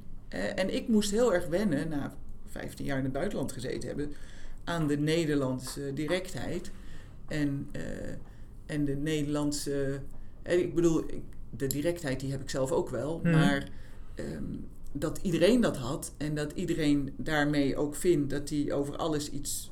[0.56, 2.14] En ik moest heel erg wennen, na
[2.46, 4.14] 15 jaar in het buitenland gezeten hebben,
[4.64, 6.72] aan de Nederlandse directheid.
[7.28, 7.70] En,
[8.66, 10.00] en de Nederlandse.
[10.54, 11.06] Ik bedoel,
[11.50, 13.20] de directheid die heb ik zelf ook wel.
[13.24, 13.32] Mhm.
[13.32, 13.68] Maar
[14.16, 14.44] ehm,
[14.92, 19.72] dat iedereen dat had en dat iedereen daarmee ook vindt dat hij over alles iets.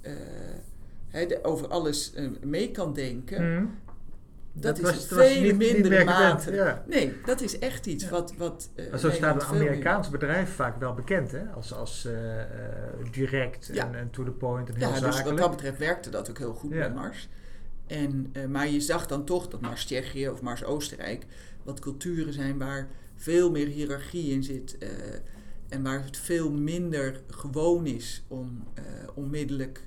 [0.00, 3.52] eh, de- over alles eh, mee kan denken.
[3.54, 3.64] Mhm.
[4.52, 6.52] Dat, is was- vele niet- mindere gewend, mate.
[6.52, 6.84] Ja.
[6.88, 8.10] Nee, dat is echt iets Ja.
[8.10, 8.34] wat.
[8.38, 11.44] wat Maar zo staat een Amerikaans bedrijf vaak wel bekend, hè?
[11.54, 12.08] Als, als
[13.10, 13.86] direct Ja.
[13.86, 15.38] en, en to the point en heel Ja, dus wat zakelijk.
[15.40, 17.28] dat betreft werkte dat ook heel goed bij Mars.
[17.86, 21.26] En, eh, maar je zag dan toch dat Mars Tsjechië of Mars Oostenrijk
[21.62, 24.78] wat culturen zijn waar veel meer hiërarchie in zit.
[24.78, 24.88] eh,
[25.68, 29.82] en waar het veel minder gewoon is om eh, onmiddellijk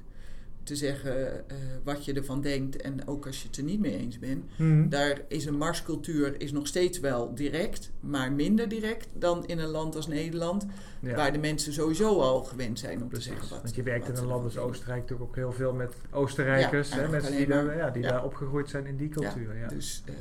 [0.67, 2.81] te zeggen eh, wat je ervan denkt.
[2.81, 4.45] En ook als je het er niet mee eens bent.
[4.57, 4.89] Mhm.
[4.89, 9.69] Daar is een Marscultuur is nog steeds wel direct, maar minder direct dan in een
[9.69, 10.65] land als Nederland.
[10.99, 11.15] Ja.
[11.15, 13.61] Waar de mensen sowieso al gewend zijn om te zeggen wat.
[13.61, 16.95] want je werkt in een land als Oostenrijk natuurlijk ook heel veel met Oostenrijkers, Ja,
[16.95, 19.57] hè, mensen die, daar, ja, die daar opgegroeid zijn in die cultuur.
[19.57, 20.13] Ja, Dus, eh.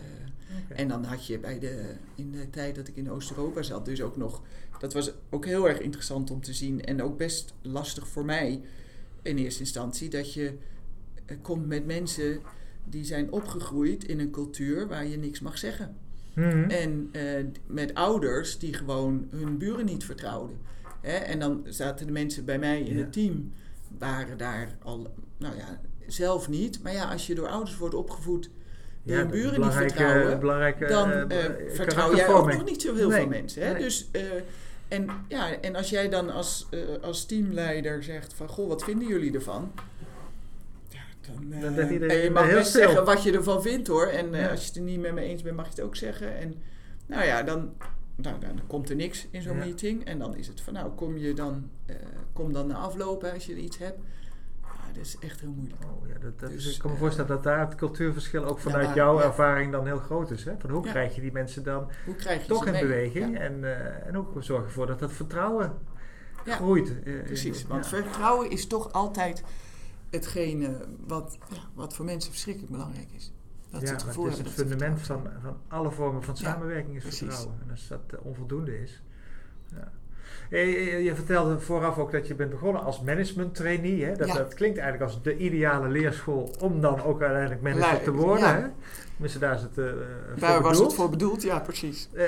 [0.69, 4.03] En dan had je bij de, in de tijd dat ik in Oost-Europa zat, dus
[4.03, 4.43] ook nog.
[4.79, 8.63] Dat was ook heel erg interessant om te zien en ook best lastig voor mij
[9.27, 10.09] in eerste instantie.
[10.11, 10.53] Dat je
[11.27, 12.41] eh, komt met mensen
[12.85, 15.97] die zijn opgegroeid in een cultuur waar je niks mag zeggen.
[16.35, 16.71] Mhm.
[16.71, 17.23] En eh,
[17.67, 20.59] met ouders die gewoon hun buren niet vertrouwden.
[21.01, 21.17] Hè?
[21.17, 23.01] En dan zaten de mensen bij mij in Ja.
[23.01, 23.53] het team
[23.99, 26.83] waren daar al, nou ja, zelf niet.
[26.83, 28.51] Maar ja, als je door ouders wordt opgevoed
[29.03, 30.41] die Ja, hun buren niet vertrouwen,
[30.89, 33.67] dan eh, vertrouw jij ook nog niet zo heel Nee, veel mensen.
[33.67, 33.73] Hè?
[33.73, 33.83] nee.
[33.83, 34.11] Dus,
[34.89, 39.09] en, ja, en als jij dan als, eh, als teamleider zegt van, goh, wat vinden
[39.09, 39.73] jullie ervan?
[40.89, 43.89] Ja, dan, eh, Dan werd iedereen en je mag best zeggen wat je ervan vindt
[43.89, 44.07] hoor.
[44.07, 44.49] En eh, Ja.
[44.51, 46.37] als je het er niet met me eens bent, mag je het ook zeggen.
[46.39, 46.55] En
[47.07, 47.73] nou ja, dan,
[48.15, 49.65] nou, dan komt er niks in zo'n Ja.
[49.65, 50.05] meeting.
[50.05, 51.97] En dan is het van, nou, kom je dan, eh,
[52.33, 53.99] kom dan na aflopen als je iets hebt.
[54.97, 55.83] Dat is echt heel moeilijk.
[55.85, 58.45] Oh, ja, dat, dat Dus, is, ik kan me eh, voorstellen dat daar het cultuurverschil
[58.45, 59.25] ook vanuit Ja, jouw ja.
[59.25, 60.45] ervaring dan heel groot is.
[60.45, 60.53] Hè?
[60.59, 62.81] Van hoe krijg je die mensen dan Hoe je toch in mee?
[62.83, 65.73] beweging en, eh, en ook zorg ervoor dat dat vertrouwen
[66.45, 67.03] groeit.
[67.05, 69.43] eh, Precies, in- want vertrouwen is toch altijd
[70.11, 71.39] hetgene wat,
[71.75, 73.33] wat voor mensen verschrikkelijk belangrijk is.
[73.71, 77.05] Dat ja, het gevoel het is het fundament van, van alle vormen van samenwerking is
[77.19, 77.55] vertrouwen.
[77.65, 79.03] En als dat onvoldoende is.
[79.71, 79.93] Ja.
[80.51, 84.05] Hey, je, je vertelde vooraf ook dat je bent begonnen als management trainee.
[84.05, 84.17] Hè?
[84.17, 84.35] Dat, Ja.
[84.35, 88.49] dat klinkt eigenlijk als de ideale leerschool om dan ook uiteindelijk manager te worden.
[88.49, 88.55] ja.
[88.61, 88.67] Hè?
[89.13, 90.87] Tenminste, daar is het eh, voor Daar was bedoeld.
[90.91, 92.09] het voor bedoeld, ja, precies.
[92.13, 92.25] Eh,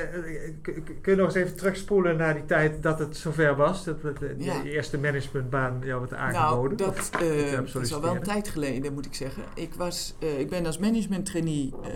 [0.62, 3.84] k- kun je nog eens even terugspoelen naar die tijd dat het zover was?
[3.84, 4.62] Dat eh, Ja.
[4.62, 6.76] de eerste managementbaan jou werd Nou, aangeboden?
[6.76, 9.42] dat, Of eh, dat is al wel een tijd geleden, moet ik zeggen.
[9.54, 11.90] Ik, was, eh, ik ben als management trainee eh,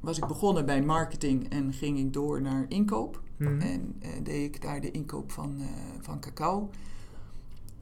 [0.00, 3.20] was ik begonnen bij marketing en ging ik door naar inkoop.
[3.38, 3.60] Mhm.
[3.60, 5.66] En eh, deed ik daar de inkoop van, eh,
[6.00, 6.70] van cacao.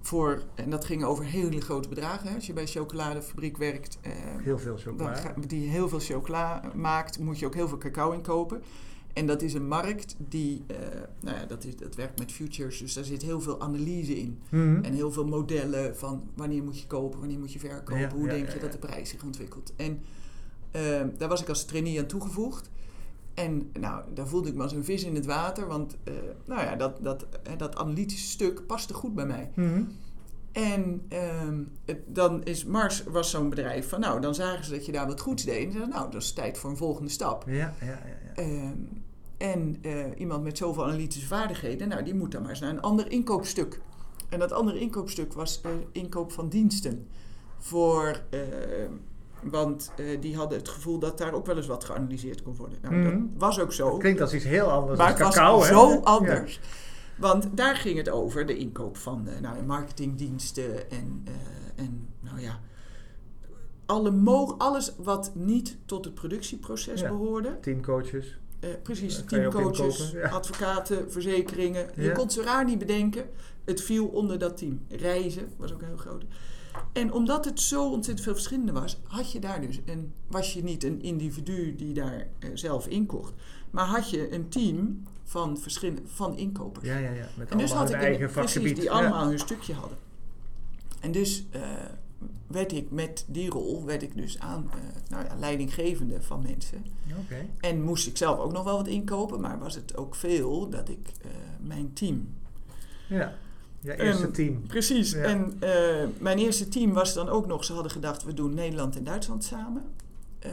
[0.01, 2.29] Voor, en dat ging over hele grote bedragen.
[2.29, 2.35] Hè.
[2.35, 4.13] Als je bij een chocoladefabriek werkt, eh,
[4.43, 5.15] Heel veel chocola.
[5.15, 8.63] ga- die heel veel chocola maakt, moet je ook heel veel cacao inkopen.
[9.13, 10.65] En dat is een markt die,
[11.21, 14.39] nou ja, dat, is, dat werkt met futures, dus daar zit heel veel analyse in.
[14.49, 14.85] Mhm.
[14.85, 18.25] En heel veel modellen van wanneer moet je kopen, wanneer moet je verkopen, Ja, hoe
[18.27, 19.73] ja, denk ja, je dat de prijs zich ontwikkelt.
[19.77, 20.01] En
[20.71, 22.71] eh, daar was ik als trainee aan toegevoegd.
[23.35, 26.61] En nou, daar voelde ik me als een vis in het water, want eh, nou
[26.63, 29.51] ja, dat, dat, dat analytische stuk paste goed bij mij.
[29.55, 29.83] Mhm.
[30.53, 34.87] En ehm, het- dan is Mars was zo'n bedrijf van, nou, dan zagen ze dat
[34.87, 35.65] je daar wat goeds deed.
[35.67, 37.45] En zeiden, nou, dat is tijd voor een volgende stap.
[37.47, 37.99] Ja, ja, ja.
[38.25, 38.43] ja.
[38.43, 38.79] Ehm,
[39.37, 42.81] en eh, iemand met zoveel analytische vaardigheden, nou, die moet dan maar eens naar een
[42.83, 43.81] ander inkoopstuk.
[44.29, 47.07] En dat andere inkoopstuk was eh, inkoop van diensten.
[47.59, 48.41] Voor, eh,
[49.51, 52.79] want eh, die hadden het gevoel dat daar ook wel eens wat geanalyseerd kon worden.
[52.83, 53.97] Nou, dat was ook zo.
[53.97, 55.75] Klinkt als iets heel anders Maar dan het cacao, was hè?
[55.75, 56.01] zo Ja.
[56.03, 56.61] anders.
[57.19, 62.41] Want daar ging het over, de inkoop van eh, nou, marketingdiensten en, eh, en nou
[62.41, 62.61] ja,
[63.87, 67.09] alle mo- alles wat niet tot het productieproces Ja.
[67.09, 67.61] behoorde.
[67.61, 68.39] Teamcoaches.
[68.83, 70.29] Precies, teamcoaches, ja.
[70.29, 71.87] advocaten, verzekeringen.
[71.97, 73.25] Je kon ze raar niet bedenken.
[73.65, 74.81] Het viel onder dat team.
[74.89, 76.25] Reizen was ook een heel groot.
[76.93, 80.63] En omdat het zo ontzettend veel verschillende was, had je daar dus een, was je
[80.63, 83.33] niet een individu die daar eh, zelf inkocht,
[83.71, 86.87] maar had je een team van, verschillende, van inkopers.
[86.87, 87.27] Ja, ja, ja.
[87.37, 88.77] Met En dus allemaal had hun ik een, eigen precies, vakgebied.
[88.77, 88.91] die Ja.
[88.91, 89.99] allemaal hun stukje hadden.
[91.01, 91.63] En dus eh,
[92.47, 96.85] werd ik met die rol, werd ik dus aan, eh, nou ja, leidinggevende van mensen.
[97.19, 97.47] Oké.
[97.61, 100.89] En moest ik zelf ook nog wel wat inkopen, maar was het ook veel dat
[100.89, 101.13] ik
[101.61, 102.35] mijn team.
[103.09, 103.35] Ja.
[103.85, 104.67] Ja, eerste team.
[104.67, 105.13] Precies.
[105.13, 105.23] Ja.
[105.23, 108.97] En eh, mijn eerste team was dan ook nog, ze hadden gedacht, we doen Nederland
[108.97, 109.83] en Duitsland samen.
[110.39, 110.51] Eh,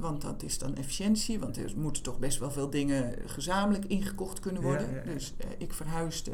[0.00, 4.40] want dat is dan efficiëntie, want er moeten toch best wel veel dingen gezamenlijk ingekocht
[4.40, 4.90] kunnen worden.
[4.90, 5.12] ja, ja.
[5.12, 6.32] Dus eh, ik verhuisde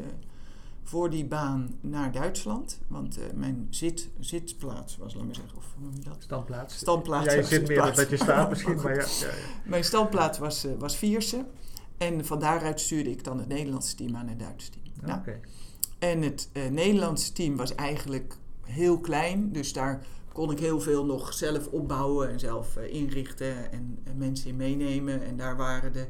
[0.83, 2.79] voor die baan naar Duitsland.
[2.87, 6.17] Want mijn zit, zitplaats was, laat maar zeggen, of hoe noem je dat?
[6.19, 6.75] Standplaats.
[6.75, 9.05] Standplaats, Ja, je zit meer dat je staat misschien, maar ja.
[9.19, 9.33] ja, ja.
[9.65, 11.45] Mijn standplaats was, was Vierse.
[11.97, 14.83] En van daaruit stuurde ik dan het Nederlandse team aan het Duitse team.
[15.01, 15.39] Nou, Oké.
[15.99, 18.33] En het eh, Nederlandse team was eigenlijk
[18.65, 19.51] heel klein.
[19.51, 24.17] Dus daar kon ik heel veel nog zelf opbouwen en zelf eh, inrichten en, en
[24.17, 25.23] mensen in meenemen.
[25.23, 26.07] En daar waren de,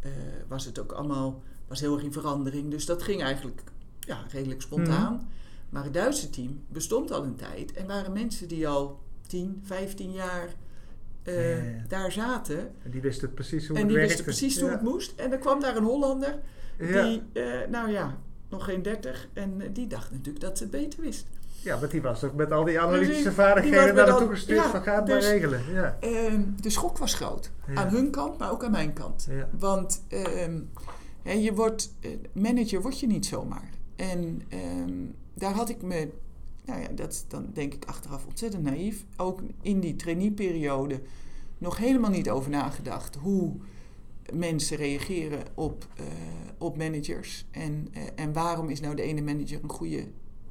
[0.00, 0.10] eh,
[0.48, 2.70] was het ook allemaal was heel erg in verandering.
[2.70, 3.62] Dus dat ging eigenlijk
[4.00, 5.14] ja, redelijk spontaan.
[5.14, 5.24] Mhm.
[5.70, 7.72] Maar het Duitse team bestond al een tijd.
[7.72, 10.54] En waren mensen die al 10, 15 jaar
[11.22, 11.84] Ja, ja, ja.
[11.88, 12.58] daar zaten.
[12.82, 14.16] En die wisten precies hoe En het die werkte.
[14.16, 15.12] wisten precies hoe het moest.
[15.20, 16.38] En er kwam daar een Hollander
[16.78, 17.22] die,
[17.68, 19.28] nou ja, nog geen 30.
[19.32, 21.26] En eh, die dacht natuurlijk dat ze het beter wist.
[21.62, 23.24] ja, want die was toch met al die analytische Precies.
[23.24, 25.60] Die vaardigheden naar naartoe gestuurd ja, van ga het dus- maar regelen.
[25.72, 25.96] Ja.
[26.00, 27.50] Ehm, de schok was groot.
[27.66, 27.74] Ja.
[27.74, 29.28] Aan hun kant, maar ook aan mijn kant.
[29.58, 30.60] Want ehm,
[31.22, 33.70] je wordt, eh, manager word je niet zomaar.
[33.96, 34.94] En ehm,
[35.34, 36.08] daar had ik me,
[36.64, 41.00] nou ja, dat is dan denk ik achteraf ontzettend naïef, ook in die traineeperiode
[41.58, 43.56] nog helemaal niet over nagedacht hoe
[44.34, 46.04] mensen reageren op, eh,
[46.58, 47.46] op managers.
[47.50, 50.04] En, eh, en waarom is nou de ene manager een goede,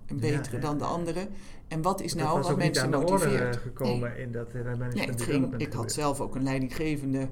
[0.08, 1.28] een betere ja, dan de andere?
[1.68, 3.56] En wat is dat nou was wat niet mensen aan de orde motiveert?
[3.56, 5.92] eh, gekomen in dat management Nee, het ging, ik had gebeurt.
[5.92, 7.30] zelf ook een leidinggevende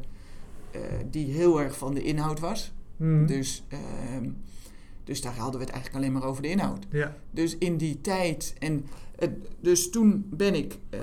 [1.10, 2.73] die heel erg van de inhoud was.
[2.97, 3.25] Mhm.
[3.25, 4.29] Dus ehm,
[5.03, 6.86] Dus daar hadden we het eigenlijk alleen maar over de inhoud.
[6.89, 7.15] Ja.
[7.32, 8.56] Dus in die tijd.
[8.60, 8.86] En
[9.60, 10.99] dus toen ben ik eh,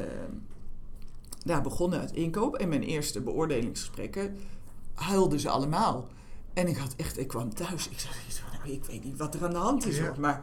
[1.45, 2.55] daar begonnen uit inkoop.
[2.57, 4.37] En mijn eerste beoordelingsgesprekken
[5.01, 6.09] huilden ze allemaal.
[6.55, 7.89] En ik had echt, ik kwam thuis.
[7.89, 8.13] Ik zei,
[8.63, 9.97] nou, ik weet niet wat er aan de hand is.
[9.97, 10.05] Ja.
[10.07, 10.43] hoor, Maar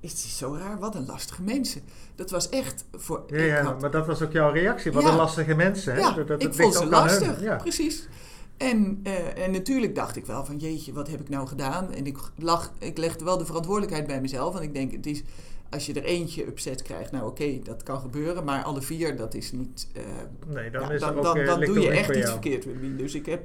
[0.00, 0.78] het is zo raar.
[0.78, 1.82] Wat een lastige mensen.
[2.14, 3.24] Dat was echt voor.
[3.26, 4.92] Ja, ik ja, had- maar dat was ook jouw reactie.
[4.92, 5.08] Wat Ja.
[5.10, 5.92] een lastige mensen.
[5.94, 6.00] Hè?
[6.00, 8.08] ja, dat, dat, ik vond ze lastig, precies.
[8.56, 11.92] En, eh, en natuurlijk dacht ik wel van jeetje, wat heb ik nou gedaan?
[11.92, 14.52] En ik, lag, ik legde wel de verantwoordelijkheid bij mezelf.
[14.52, 15.22] Want ik denk, het is,
[15.70, 18.44] als je er eentje upset krijgt, nou oké, dat kan gebeuren.
[18.44, 19.88] Maar alle vier, dat is niet...
[19.94, 20.02] eh,
[20.46, 22.30] Nee, dan is dan, er ook, dan, eh, dan doe je echt iets jou.
[22.30, 22.96] verkeerd, Wim.
[22.96, 23.42] Dus ik heb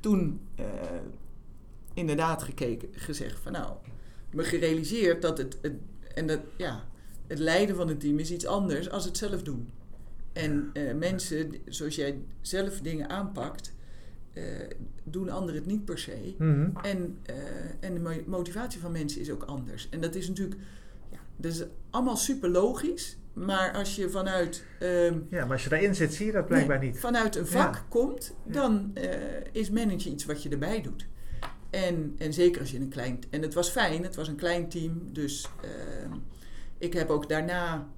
[0.00, 0.64] toen eh,
[1.94, 3.72] inderdaad gekeken, gezegd van nou,
[4.30, 5.72] me gerealiseerd dat het, het,
[6.14, 6.84] en dat, ja,
[7.26, 9.68] het leiden van het team is iets anders als het zelf doen.
[10.32, 13.72] En eh, mensen, zoals jij zelf dingen aanpakt,
[14.32, 14.44] eh,
[15.04, 16.34] doen anderen het niet per se.
[16.38, 16.70] Mhm.
[16.82, 17.18] En,
[17.80, 19.88] en de mo- motivatie van mensen is ook anders.
[19.88, 20.60] En dat is natuurlijk,
[21.10, 23.16] ja, dat is allemaal super logisch.
[23.32, 26.78] Maar als je vanuit ehm, Ja, maar als je daarin zit, zie je dat blijkbaar
[26.78, 27.00] Nee, niet.
[27.00, 27.84] Vanuit een vak Ja.
[27.88, 29.10] komt, dan eh,
[29.52, 31.06] is managen iets wat je erbij doet.
[31.70, 33.18] En, en zeker als je een klein...
[33.30, 35.02] En het was fijn, het was een klein team.
[35.12, 36.12] Dus ehm,
[36.78, 37.88] ik heb ook daarna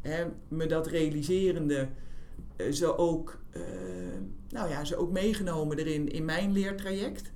[0.00, 1.88] hè, me dat realiserende...
[2.56, 3.62] eh, ze, ook, eh,
[4.48, 7.32] nou ja, ze ook meegenomen erin in mijn leertraject.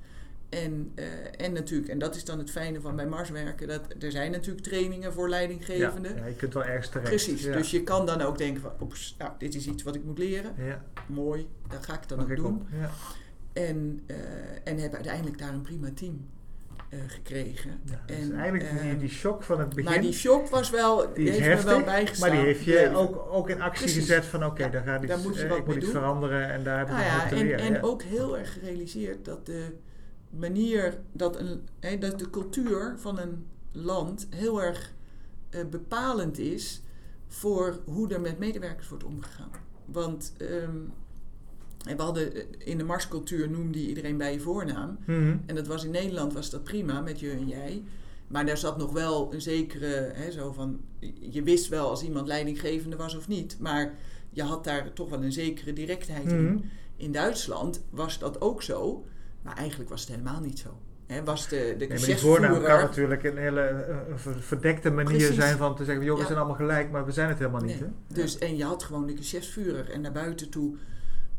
[0.64, 1.06] En, eh,
[1.46, 3.68] en natuurlijk, en dat is dan het fijne van bij Mars werken...
[3.68, 6.16] Dat, er zijn natuurlijk trainingen voor leidinggevenden.
[6.16, 7.08] ja, je kunt wel ergens terecht.
[7.08, 7.56] Precies, Ja.
[7.56, 8.72] dus je kan dan ook denken van...
[8.80, 12.18] Oeps, nou, dit is iets wat ik moet leren Ja, mooi, dat ga ik dan
[12.18, 12.66] mag ook ik doen.
[13.52, 14.16] En, eh,
[14.64, 16.26] en heb uiteindelijk daar een prima team
[16.88, 17.80] eh, gekregen.
[17.84, 20.70] Ja, dus en, eigenlijk die, eh, die shock van het begin, maar die shock was
[20.70, 22.28] wel, die heeft heftig, me wel bijgestaan.
[22.28, 24.00] maar die heeft je ook, ook in actie Precies.
[24.06, 25.90] gezet van oké, Ja, daar gaat iets, daar moet je eh, wat ik moet iets
[25.90, 27.60] veranderen en daar heb ik Nou ja, wat te en, leren.
[27.60, 29.66] en ook heel erg gerealiseerd dat de
[30.30, 34.94] manier, dat, een, hè, dat de cultuur van een land heel erg
[35.50, 36.82] eh, bepalend is
[37.26, 39.50] voor hoe er met medewerkers wordt omgegaan.
[39.84, 40.76] Want ehm,
[41.96, 44.98] we hadden eh, in de marscultuur noemde je iedereen bij je voornaam.
[45.06, 45.36] Mhm.
[45.46, 47.84] En dat was in Nederland was dat prima met je en jij.
[48.28, 50.80] Maar daar zat nog wel een zekere, hè, zo van,
[51.20, 53.56] je wist wel als iemand leidinggevende was of niet.
[53.60, 53.94] Maar
[54.30, 56.34] je had daar toch wel een zekere directheid Mhm.
[56.46, 56.64] in.
[56.96, 59.04] In Duitsland was dat ook zo,
[59.46, 60.78] maar eigenlijk was het helemaal niet zo.
[61.06, 65.16] Hè, was de, de Nee, maar die voornaam kan natuurlijk een hele een verdekte manier
[65.16, 65.34] Precies.
[65.36, 66.26] zijn van te zeggen, joh, we Ja.
[66.26, 67.80] zijn allemaal gelijk, maar we zijn het helemaal niet.
[67.80, 67.88] Nee.
[68.08, 68.14] Hè?
[68.14, 69.90] Dus, en je had gewoon de geschäftsführer.
[69.90, 70.74] En naar buiten toe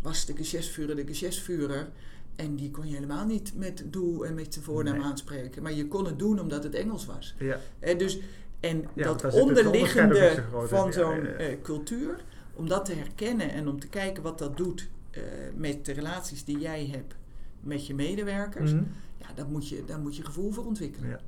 [0.02, 1.88] was de geschäftsführer de geschäftsführer.
[2.36, 5.04] En die kon je helemaal niet met doe en met zijn voornaam Nee.
[5.06, 5.64] aanspreken.
[5.64, 7.36] Maar je kon het doen omdat het Engels was.
[7.40, 7.60] Ja.
[7.80, 8.20] Eh, dus,
[8.60, 11.34] en Ja, dat onderliggende zo van zo'n ja, ja.
[11.36, 12.16] eh, cultuur,
[12.54, 15.22] om dat te herkennen en om te kijken wat dat doet eh,
[15.56, 17.16] met de relaties die jij hebt
[17.60, 18.84] met je medewerkers, Mhm.
[19.18, 21.10] ja, dat moet je, daar moet je gevoel voor ontwikkelen.
[21.10, 21.20] Ja.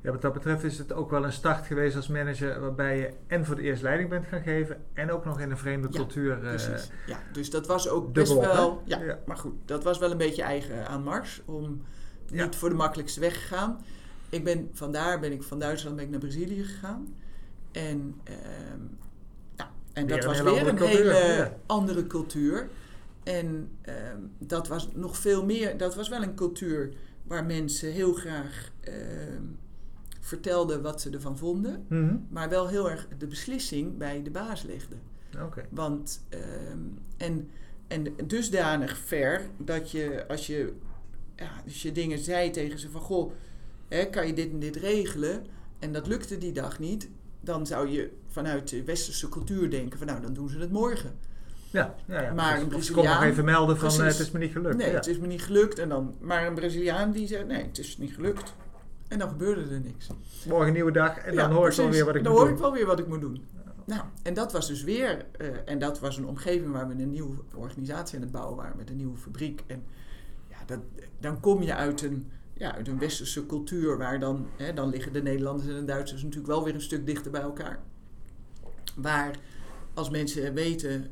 [0.00, 3.10] ja, wat dat betreft is het ook wel een start geweest als manager waarbij je
[3.26, 5.96] en voor de eerst leiding bent gaan geven en ook nog in een vreemde Ja,
[5.98, 6.44] cultuur.
[6.46, 6.78] eh.
[7.06, 8.82] Ja, dus dat was ook best wel.
[8.84, 9.18] Ja, Ja.
[9.26, 11.42] maar goed, dat was wel een beetje eigen aan Mars.
[11.44, 11.82] Om
[12.26, 12.44] Ja.
[12.44, 13.80] niet voor de makkelijkste weg gegaan.
[14.28, 17.14] Ik ben vandaar ben ik van Duitsland ben ik naar Brazilië gegaan.
[17.72, 18.38] En, ehm,
[19.56, 22.68] ja, en Weer dat was weer een cultuur, hele andere cultuur.
[23.30, 25.76] En ehm, dat was nog veel meer.
[25.76, 29.42] Dat was wel een cultuur waar mensen heel graag ehm,
[30.20, 31.84] vertelden wat ze ervan vonden.
[31.88, 32.16] mhm.
[32.28, 35.00] Maar wel heel erg de beslissing bij de baas legden.
[35.42, 35.66] Oké.
[35.70, 36.78] Want, ehm,
[37.16, 37.48] en,
[37.88, 40.72] en dusdanig ver dat je als je,
[41.36, 43.32] ja, als je dingen zei tegen ze van goh,
[43.88, 45.46] hè, kan je dit en dit regelen?
[45.78, 47.08] En dat lukte die dag niet,
[47.40, 51.18] dan zou je vanuit de westerse cultuur denken van nou, dan doen ze het morgen.
[51.70, 52.32] Ja, ja, ja.
[52.32, 54.18] Maar Dus- een ze kon nog Braziliaan- even melden van eh, Precies.
[54.18, 54.76] het is me niet gelukt.
[54.76, 54.94] nee, ja.
[54.94, 55.78] het is me niet gelukt.
[55.78, 58.54] En dan, maar een Braziliaan die zei nee, het is niet gelukt.
[59.08, 60.06] En dan gebeurde er niks.
[60.46, 62.48] Morgen een nieuwe dag en dan hoor ik wel weer wat ik Dan moet hoor
[62.48, 62.56] doen.
[62.56, 63.44] ik wel weer wat ik moet doen.
[63.86, 67.10] Nou, en dat was dus weer, eh, en dat was een omgeving waar we een
[67.10, 69.62] nieuwe organisatie aan het bouwen waren met een nieuwe fabriek.
[69.66, 69.82] En
[70.48, 70.78] ja, dat,
[71.20, 75.12] dan kom je uit een, ja, uit een westerse cultuur waar dan, hè, dan liggen
[75.12, 77.78] de Nederlanders en de Duitsers natuurlijk wel weer een stuk dichter bij elkaar.
[78.96, 79.34] Waar
[79.94, 81.10] als mensen weten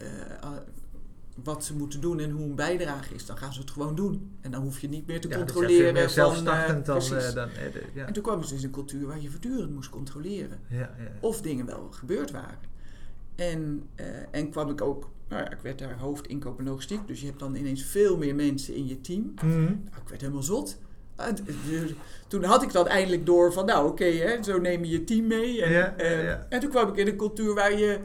[0.00, 0.08] eh,
[0.40, 0.56] ah,
[1.44, 4.30] wat ze moeten doen en hoe een bijdrage is, dan gaan ze het gewoon doen.
[4.40, 5.92] En dan hoef je niet meer te Ja, dus controleren.
[5.92, 7.28] meer van, zelfstartend eh, dan, precies.
[7.28, 8.06] eh, dan eh, de- ja.
[8.06, 11.40] En toen kwam ze dus in een cultuur waar je voortdurend moest controleren Ja, of
[11.40, 12.58] dingen wel gebeurd waren.
[13.34, 13.88] En,
[14.30, 17.26] en kwam ik ook, nou ja, ik werd daar hoofd inkoop en logistiek, dus je
[17.26, 19.32] hebt dan ineens veel meer mensen in je team.
[19.34, 19.60] Mhm.
[19.64, 20.78] Nou, ik werd helemaal zot.
[21.16, 21.92] Ah, d- d-
[22.28, 25.62] Toen had ik dat eindelijk door van, nou oké, zo neem je je team mee.
[25.62, 26.46] En, ja.
[26.48, 27.98] en toen kwam ik in een cultuur waar je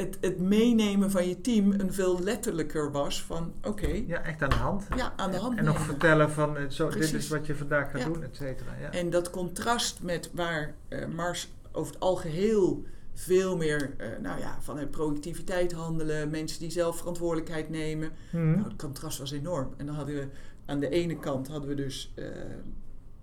[0.00, 4.48] het, het meenemen van je team een veel letterlijker was van oké, Ja, echt aan
[4.48, 4.86] de hand.
[4.96, 7.90] ja, aan de hand En nog vertellen van, eh, zo, dit is wat je vandaag
[7.90, 8.06] gaat Ja.
[8.06, 8.70] doen, et cetera.
[8.80, 8.90] Ja.
[8.92, 12.84] En dat contrast met waar eh, Mars over het algeheel
[13.14, 18.10] veel meer eh, nou ja, vanuit productiviteit handelen, mensen die zelf verantwoordelijkheid nemen.
[18.32, 18.50] Mhm.
[18.50, 19.74] Nou, het contrast was enorm.
[19.76, 20.28] En dan hadden we
[20.66, 22.14] aan de ene kant hadden we dus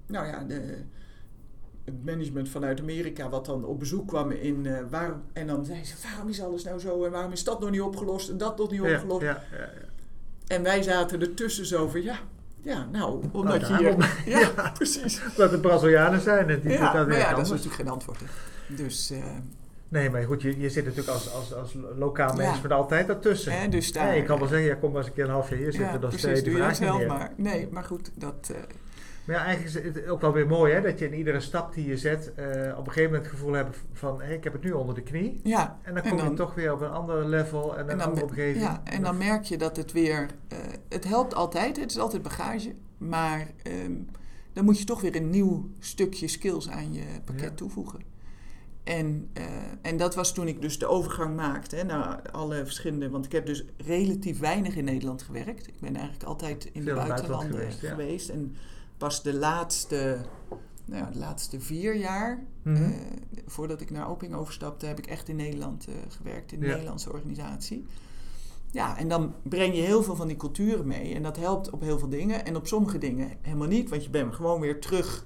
[0.07, 0.77] nou ja, de,
[1.87, 5.21] het management vanuit Amerika, wat dan op bezoek kwam in eh, waarom.
[5.33, 7.81] En dan zei ze: waarom is alles nou zo en waarom is dat nog niet
[7.81, 9.21] opgelost en dat nog niet ja, opgelost?
[9.21, 9.69] ja, ja, ja.
[10.47, 12.15] En wij zaten ertussen zo van ja.
[12.61, 13.95] Ja, nou, omdat Nou, je.
[14.39, 15.21] Ja, precies.
[15.35, 18.19] Dat het Brazilianen zijn en die Ja, dat maar ja, dat is natuurlijk geen antwoord.
[18.19, 18.25] hè.
[18.75, 19.23] Dus, eh,
[19.89, 22.35] Nee, maar goed, je, je zit natuurlijk als, als, als lokaal Ja.
[22.35, 23.59] management altijd daartussen.
[23.59, 24.07] hè, dus daar...
[24.07, 25.71] Ja, je kan wel zeggen, ja, kom maar eens een keer een half jaar hier
[25.71, 27.07] zitten, ja, dan precies, je de doe je dat zelf meer.
[27.07, 27.31] maar.
[27.35, 28.51] Nee, maar goed, dat...
[28.53, 28.57] eh,
[29.27, 31.73] Maar ja, eigenlijk is het ook wel weer mooi, hè, dat je in iedere stap
[31.73, 32.45] die je zet, eh,
[32.77, 35.01] op een gegeven moment het gevoel hebt van, hé, ik heb het nu onder de
[35.01, 35.39] knie.
[35.43, 37.97] ja, En dan En kom je toch weer op een ander level en een en
[37.97, 38.63] dan, andere omgeving.
[38.63, 40.27] ja, en dan merk je dat het weer...
[40.47, 40.57] eh,
[40.89, 42.73] het helpt altijd, het is altijd bagage.
[42.97, 43.91] Maar ehm,
[44.53, 47.55] dan moet je toch weer een nieuw stukje skills aan je pakket Ja.
[47.55, 47.99] toevoegen.
[48.83, 49.43] En, eh,
[49.81, 53.09] en dat was toen ik dus de overgang maakte hè, naar alle verschillende...
[53.09, 55.67] Want ik heb dus relatief weinig in Nederland gewerkt.
[55.67, 58.27] Ik ben eigenlijk altijd in Veel de het buitenland buitenlanden geweest, geweest.
[58.27, 58.33] ja.
[58.33, 58.55] En
[58.97, 60.17] pas de laatste,
[60.85, 62.43] nou ja, de laatste vier jaar...
[62.63, 62.83] Mhm.
[62.83, 62.89] eh,
[63.45, 66.67] voordat ik naar Oping overstapte, heb ik echt in Nederland eh, gewerkt, in Ja.
[66.67, 67.85] Nederlandse organisatie.
[68.71, 71.13] Ja, en dan breng je heel veel van die culturen mee.
[71.15, 72.45] En dat helpt op heel veel dingen.
[72.45, 73.89] En op sommige dingen helemaal niet.
[73.89, 75.25] Want je bent gewoon weer terug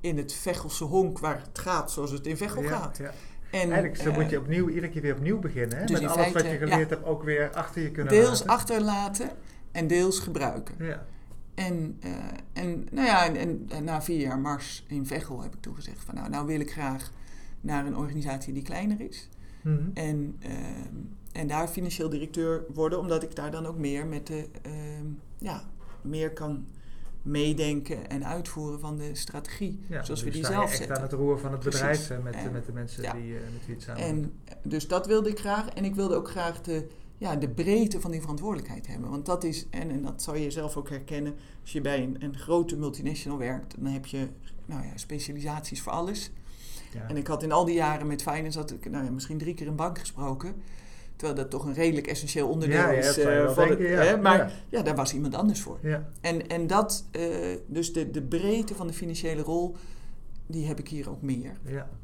[0.00, 2.96] in het Vechelse honk waar het gaat zoals het in Vechel Ja, gaat.
[2.96, 3.10] ja.
[3.50, 5.78] En, Eigenlijk zo eh, moet je opnieuw, iedere keer weer opnieuw beginnen.
[5.78, 5.84] Hè?
[5.84, 8.46] dus Met alles wat je geleerd hebt ook weer achter je kunnen deels laten.
[8.48, 9.30] achterlaten
[9.72, 10.74] en deels gebruiken.
[10.78, 11.06] Ja.
[11.56, 12.10] En, eh,
[12.52, 15.74] en, nou ja, en, en, en na vier jaar Mars in Vechel heb ik toen
[15.74, 17.12] gezegd van nou, nou wil ik graag
[17.60, 19.28] naar een organisatie die kleiner is.
[19.62, 19.88] Mhm.
[19.94, 20.94] En, ehm,
[21.32, 25.06] en daar financieel directeur worden, omdat ik daar dan ook meer met de ehm,
[25.38, 25.62] ja,
[26.02, 26.66] meer kan
[27.22, 29.80] meedenken en uitvoeren van de strategie.
[29.86, 30.96] Ja, zoals dus we die zelf echt zetten.
[30.96, 33.12] aan het roer van het bedrijf eh, met, En- met de mensen ja.
[33.12, 35.68] die, eh, met wie het samen En dus dat wilde ik graag.
[35.68, 36.86] En ik wilde ook graag de,
[37.18, 39.10] ja, de breedte van die verantwoordelijkheid hebben.
[39.10, 42.16] Want dat is, en, en dat zal je zelf ook herkennen, als je bij een,
[42.18, 44.28] een grote multinational werkt, dan heb je
[44.66, 46.30] nou ja, specialisaties voor alles.
[46.92, 47.08] ja.
[47.08, 49.54] En ik had in al die jaren met finance, had ik nou ja, misschien drie
[49.54, 50.54] keer een bank gesproken.
[51.16, 53.14] Terwijl dat toch een redelijk essentieel onderdeel Ja, is.
[53.14, 54.10] zou eh, van denken, het, ja.
[54.14, 54.82] hè, maar Ja.
[54.82, 55.78] daar was iemand anders voor.
[55.82, 56.08] ja.
[56.20, 57.22] En, en dat, eh,
[57.66, 59.76] dus de, de breedte van de financiële rol,
[60.46, 61.56] die heb ik hier ook meer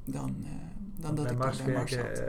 [0.05, 0.51] dan, eh,
[0.97, 2.23] dan dat ik daar bij Mars had.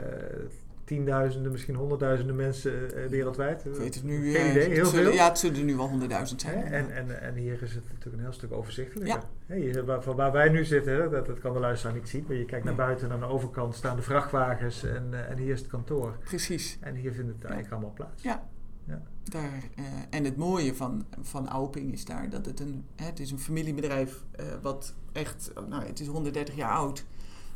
[0.84, 3.64] Eh, tienduizenden, misschien honderdduizenden mensen eh, wereldwijd.
[3.64, 4.32] Ik weet het nu.
[4.32, 5.12] Geen eh, idee, heel zullen- veel.
[5.14, 6.50] Ja, het zullen er nu wel honderdduizend Hè?
[6.52, 6.64] zijn.
[6.64, 9.14] En, en, en hier is het natuurlijk een heel stuk overzichtelijker.
[9.14, 9.22] Ja.
[9.46, 12.24] Hè, hier, waar, van waar wij nu zitten, dat, dat kan de luisteraar niet zien,
[12.28, 12.86] maar je kijkt naar Nee.
[12.86, 16.16] buiten, aan de overkant staan de vrachtwagens en, eh, en hier is het kantoor.
[16.24, 16.78] Precies.
[16.80, 18.22] En hier vindt het eigenlijk allemaal plaats.
[18.22, 18.42] Ja.
[18.86, 19.02] Ja.
[19.24, 23.30] Daar, eh, en het mooie van, van Auping is daar dat het een, het is
[23.30, 27.04] een familiebedrijf eh, wat echt, nou het is 130 jaar oud,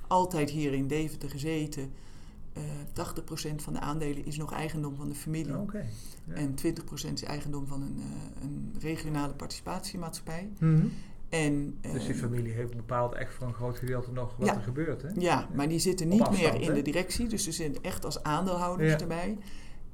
[0.07, 1.93] altijd hier in Deventer gezeten.
[2.59, 2.65] Eh
[3.53, 5.53] 80% van de aandelen is nog eigendom van de familie.
[5.53, 6.35] Ja.
[6.35, 10.49] En 20% is eigendom van een, eh, een regionale participatiemaatschappij.
[10.59, 10.87] Mhm.
[11.29, 14.55] En, Dus die eh, familie heeft bepaald echt voor een groot gedeelte nog wat Ja.
[14.55, 15.03] er gebeurt.
[15.03, 15.09] Hè?
[15.19, 16.75] Ja, maar die zitten niet afstand, meer in hè?
[16.75, 19.01] de directie, dus ze zitten echt als aandeelhouders Ja.
[19.01, 19.39] erbij.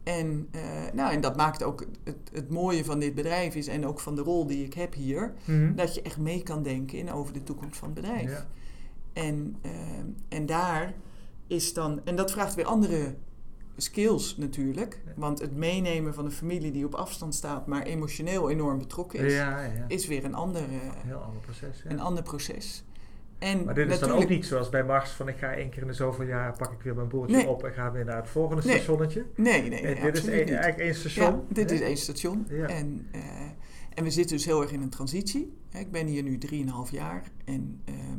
[0.03, 0.61] En, eh,
[0.95, 4.15] nou, en dat maakt ook het, het mooie van dit bedrijf is, en ook van
[4.15, 5.75] de rol die ik heb hier, Mhm.
[5.75, 8.31] dat je echt mee kan denken in over de toekomst van het bedrijf.
[8.31, 8.47] Ja.
[9.13, 9.71] En, eh,
[10.29, 10.95] en daar
[11.47, 13.15] is dan, en dat vraagt weer andere
[13.77, 15.13] skills natuurlijk, Ja.
[15.17, 19.33] want het meenemen van een familie die op afstand staat, maar emotioneel enorm betrokken is,
[19.35, 19.85] Ja, ja.
[19.89, 21.83] is weer een ander, eh, Een heel ander proces.
[21.85, 22.85] Een ander proces.
[23.39, 25.83] En Maar dit is dan ook niet zoals bij Mars van ik ga één keer
[25.83, 27.49] in de zoveel jaar pak ik weer mijn boertje Nee.
[27.49, 28.75] op en ga weer naar het volgende Nee.
[28.77, 29.25] stationnetje.
[29.37, 30.33] Nee, nee, nee, Nee, dit is niet.
[30.33, 31.43] eigenlijk één station.
[31.49, 32.49] Dit is één station.
[32.49, 33.21] En, eh,
[33.95, 35.53] en we zitten dus heel erg in een transitie.
[35.73, 37.23] Ik ben hier nu 3,5 jaar.
[37.45, 38.19] En ehm,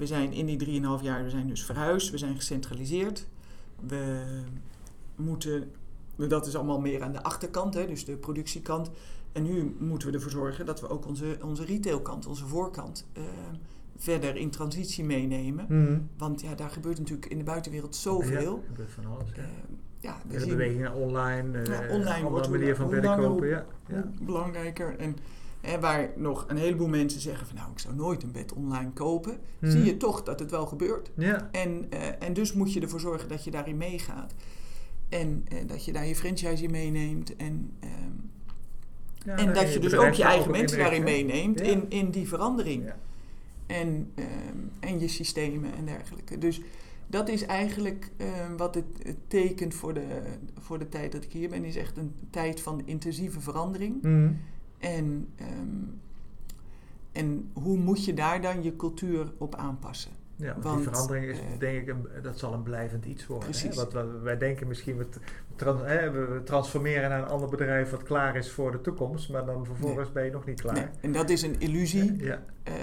[0.00, 2.10] we zijn in die 3,5 jaar we zijn dus verhuisd.
[2.10, 3.26] We zijn gecentraliseerd.
[3.86, 4.22] We
[5.16, 5.70] moeten,
[6.16, 8.90] dat is allemaal meer aan de achterkant, hè, dus de productiekant.
[9.32, 13.26] En nu moeten we ervoor zorgen dat we ook onze, onze retailkant, onze voorkant, ehm,
[13.96, 15.66] verder in transitie meenemen.
[15.68, 15.98] Mhm.
[16.18, 18.56] Want ja, daar gebeurt natuurlijk in de buitenwereld zoveel.
[18.62, 19.28] Ja, gebeurt van alles.
[19.36, 19.42] Ja.
[19.98, 23.24] Ja, we de zien beweging naar online, eh, Ja, online wordt manier van verkopen.
[23.24, 23.66] hoe- Ja.
[23.88, 24.10] Ja.
[24.16, 24.98] hoe belangrijker.
[24.98, 25.16] En
[25.60, 28.90] hè, waar nog een heleboel mensen zeggen van nou, ik zou nooit een bed online
[28.90, 29.70] kopen, Mhm.
[29.72, 31.10] zie je toch dat het wel gebeurt.
[31.16, 31.48] Ja.
[31.52, 34.34] En, eh, en dus moet je ervoor zorgen dat je daarin meegaat.
[35.08, 37.36] En eh, dat je daar je franchise in meeneemt.
[37.36, 37.92] En, ehm,
[39.24, 41.64] Ja, en dat je dus ook je eigen mensen daarin meeneemt Ja.
[41.64, 42.84] in, in die verandering.
[42.84, 42.96] Ja.
[43.66, 44.28] En, ehm,
[44.80, 46.38] en je systemen en dergelijke.
[46.38, 46.60] Dus
[47.06, 50.06] dat is eigenlijk eh, wat het, het tekent voor de,
[50.58, 51.64] voor de tijd dat ik hier ben.
[51.64, 54.02] is echt een tijd van intensieve verandering.
[54.02, 54.32] Mhm.
[54.80, 55.48] En, ehm,
[57.12, 60.10] en hoe moet je daar dan je cultuur op aanpassen?
[60.36, 63.26] Ja, want, Want, die verandering is eh, denk ik, een, dat zal een blijvend iets
[63.26, 63.48] worden.
[63.48, 63.84] Precies.
[64.22, 65.06] Wij denken misschien, we,
[65.64, 69.66] hè, we transformeren naar een ander bedrijf wat klaar is voor de toekomst, maar dan
[69.66, 70.74] vervolgens ben je nog niet klaar.
[70.74, 72.24] Nee, en dat is een illusie.
[72.24, 72.74] Ja, eh,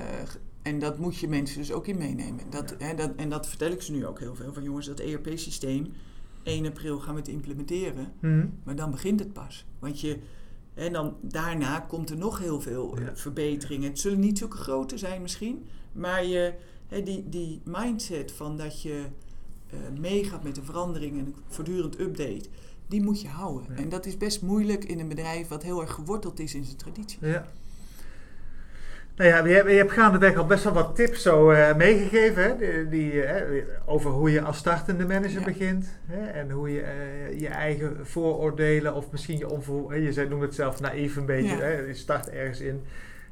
[0.62, 2.44] en dat moet je mensen dus ook in meenemen.
[2.50, 2.86] Dat, Ja.
[2.86, 4.54] hè, dat, en dat vertel ik ze nu ook heel veel.
[4.54, 5.94] Van jongens, dat ERP-systeem,
[6.44, 8.14] 1 april gaan we het implementeren.
[8.20, 8.48] Mhm.
[8.64, 9.66] Maar dan begint het pas.
[9.80, 10.20] Want je,
[10.78, 13.16] en dan, daarna komt er nog heel veel eh, Ja.
[13.16, 13.90] verbeteringen.
[13.90, 15.66] Het zullen niet zulke grote zijn misschien.
[15.92, 16.54] Maar je,
[16.88, 19.04] hè, die, die mindset van dat je
[19.70, 22.46] eh, meegaat met de verandering en voortdurend update.
[22.88, 23.68] Die moet je houden.
[23.70, 23.76] Ja.
[23.82, 26.78] En dat is best moeilijk in een bedrijf wat heel erg geworteld is in zijn
[26.78, 27.18] traditie.
[27.22, 27.52] ja.
[29.18, 32.44] Nou ja, je hebt, je hebt gaandeweg al best wel wat tips zo eh, meegegeven.
[32.44, 32.58] Hè?
[32.58, 35.46] Die, die, eh, over hoe je als startende manager Ja.
[35.46, 35.98] begint.
[36.06, 36.28] Hè?
[36.28, 39.98] En hoe je eh, je eigen vooroordelen of misschien je onvoor...
[40.00, 41.56] Je zei, noemt het zelf naïef een beetje.
[41.56, 41.62] Ja.
[41.62, 41.72] Hè?
[41.80, 42.82] Je start ergens in.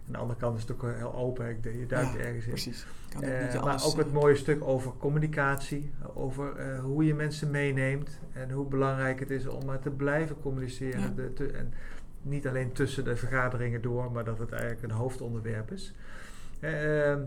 [0.07, 1.49] Aan de andere kant is het ook heel open.
[1.49, 2.49] Ik Je duikt Ja, ergens in.
[2.49, 2.85] Precies.
[3.09, 8.19] Kan ook niet maar ook het mooie stuk over communicatie, over hoe je mensen meeneemt
[8.33, 11.15] en hoe belangrijk het is om maar te blijven communiceren.
[11.15, 11.73] De- te- en
[12.25, 15.93] niet alleen tussen de vergaderingen door, maar dat het eigenlijk een hoofdonderwerp is.
[16.59, 16.71] Eh,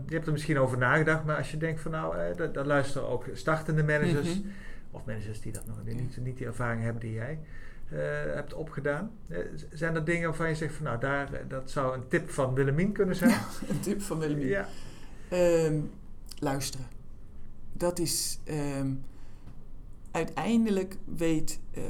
[0.05, 2.65] je hebt er misschien over nagedacht, maar als je denkt van nou, eh, daar, daar
[2.65, 4.47] luisteren ook startende managers mhm.
[4.91, 5.93] of managers die dat nog Ja.
[5.93, 7.39] niet, niet die ervaring hebben die jij
[7.89, 7.97] eh,
[8.33, 9.11] hebt opgedaan.
[9.27, 9.37] Eh,
[9.71, 12.53] zijn er dingen waarvan je zegt van nou, daar, eh, dat zou een tip van
[12.53, 13.39] Willemien kunnen zijn?
[13.69, 14.47] Een tip van Willemien.
[14.47, 14.67] Ja.
[15.29, 15.79] Ehm,
[16.39, 16.85] luisteren.
[17.73, 18.91] Dat is ehm,
[20.11, 21.83] uiteindelijk weet eh,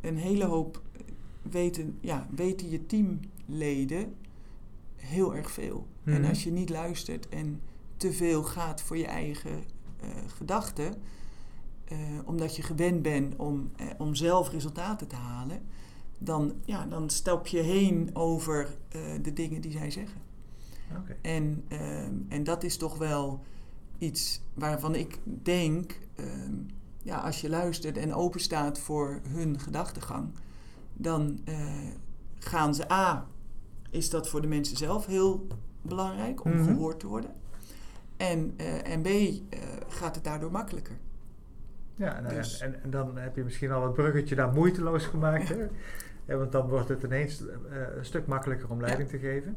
[0.00, 0.82] een hele hoop
[1.50, 4.14] weten, ja, weten je teamleden
[4.96, 5.86] heel erg veel.
[6.04, 6.28] En Mhm.
[6.28, 7.60] als je niet luistert en
[7.96, 9.64] te veel gaat voor je eigen
[10.00, 10.94] eh, gedachten,
[11.84, 15.60] eh, omdat je gewend bent om, eh, om zelf resultaten te halen,
[16.18, 18.76] dan, ja, dan stap je heen over
[19.22, 20.20] de dingen die zij zeggen.
[21.22, 23.40] En, ehm, en dat is toch wel
[23.98, 26.54] iets waarvan ik denk, ehm,
[27.02, 30.28] ja, als je luistert en open staat voor hun gedachtegang,
[30.92, 31.56] dan eh,
[32.38, 33.26] gaan ze A,
[33.90, 35.46] is dat voor de mensen zelf heel
[35.82, 36.64] belangrijk om Mhm.
[36.64, 37.30] gehoord te worden.
[38.16, 40.94] En, eh, en B, eh, gaat het daardoor makkelijker.
[41.94, 45.48] Ja, nou Dus- en, en dan heb je misschien al het bruggetje daar moeiteloos gemaakt.
[45.48, 45.66] Hè?
[46.24, 47.40] Ja, want dan wordt het ineens
[47.96, 49.56] een stuk makkelijker om leiding te geven.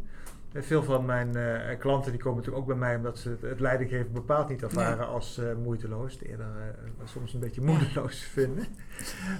[0.64, 3.60] Veel van mijn eh, klanten die komen natuurlijk ook bij mij omdat ze het, het
[3.60, 6.14] leidinggeven bepaald niet ervaren als eh, moeiteloos.
[6.14, 8.66] Het Eerder eh, soms een beetje moedeloos vinden.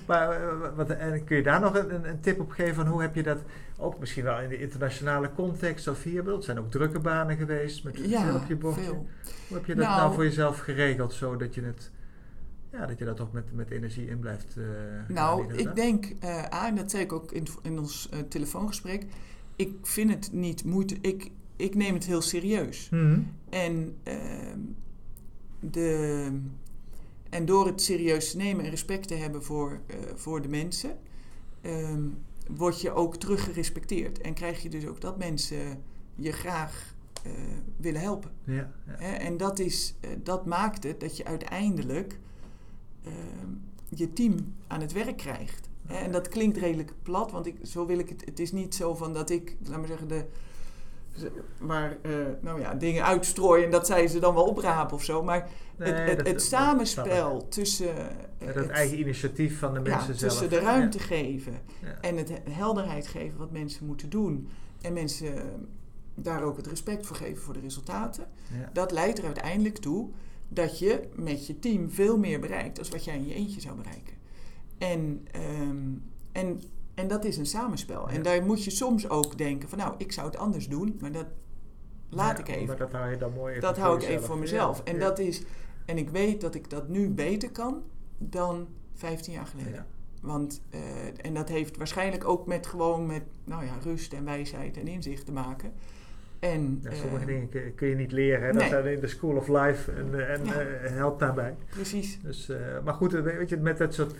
[0.08, 3.24] Maar wat, en kun je daar nog een, tip op geven van hoe heb je
[3.24, 3.42] dat
[3.78, 6.26] ook misschien wel in de internationale context of hier?
[6.26, 8.82] Het zijn ook drukke banen geweest met veel op je bordje.
[8.84, 9.08] veel.
[9.48, 11.92] Hoe heb je dat nou, Nou- voor jezelf geregeld zodat je het,
[12.72, 14.54] ja, dat je dat toch met, met energie in blijft?
[14.54, 15.58] gaan Nou, dag?
[15.58, 19.06] ik denk, eh A, en dat zei ik ook in, in ons telefoongesprek,
[19.56, 22.90] ik vind het niet moeite, ik, ik neem het heel serieus.
[22.90, 23.20] Mhm.
[23.50, 24.60] En, ehm,
[25.60, 26.28] de,
[27.30, 30.98] en door het serieus te nemen en respect te hebben voor, eh, voor de mensen,
[31.62, 32.04] ehm,
[32.50, 34.22] word je ook terug gerespecteerd.
[34.22, 35.82] En krijg je dus ook dat mensen
[36.16, 36.94] je graag
[37.24, 37.32] eh,
[37.78, 38.32] willen helpen.
[38.44, 42.20] Ja, en dat, is, eh, dat maakt het dat je uiteindelijk
[43.04, 43.50] ehm,
[43.90, 45.70] je team aan het werk krijgt.
[45.88, 48.26] En dat klinkt redelijk plat, want ik, zo wil ik het.
[48.26, 50.26] Het is niet zo van dat ik, laat maar zeggen, de,
[51.60, 52.12] maar, eh,
[52.42, 55.24] nou ja, dingen uitstrooi en dat zij ze dan wel oprapen of zo.
[55.24, 58.06] Maar Nee, het, het, dat- het dat- samenspel tussen, eh,
[58.40, 60.32] Ja, het- eigen initiatief van de ja, mensen zelf.
[60.32, 61.98] tussen de ruimte geven Ja.
[62.02, 64.50] en het he- helderheid geven wat mensen moeten doen.
[64.82, 65.44] En mensen eh,
[66.16, 68.26] daar ook het respect voor geven voor de resultaten.
[68.60, 68.70] Ja.
[68.74, 70.10] Dat leidt er uiteindelijk toe
[70.48, 73.76] dat je met je team veel meer bereikt dan wat jij in je eentje zou
[73.76, 74.14] bereiken.
[74.92, 75.94] En, ehm,
[76.32, 76.62] en,
[76.94, 78.10] en dat is een samenspel.
[78.10, 78.16] Ja.
[78.16, 81.12] En daar moet je soms ook denken van nou, ik zou het anders doen, maar
[81.12, 81.26] dat
[82.10, 82.68] laat Ja, ik even.
[82.68, 84.16] Maar dat hou je dan mooi even Dat hou ik jezelf.
[84.18, 84.84] even voor mezelf.
[84.84, 85.44] En, dat is,
[85.86, 87.84] en ik weet dat ik dat nu beter kan
[88.18, 89.86] dan 15 jaar geleden.
[90.22, 94.78] Want, eh, en dat heeft waarschijnlijk ook met gewoon met nou ja, rust en wijsheid
[94.78, 95.74] en inzicht te maken.
[96.40, 98.42] En, Ja, eh, sommige dingen kun, je niet leren.
[98.46, 98.52] Hè?
[98.52, 98.70] Dat nee.
[98.70, 100.54] zijn in de School of Life en, eh, en Ja.
[100.54, 101.56] eh, helpt daarbij.
[101.70, 102.20] Precies.
[102.22, 102.52] Dus,
[102.84, 104.16] maar goed, weet je, met dat soort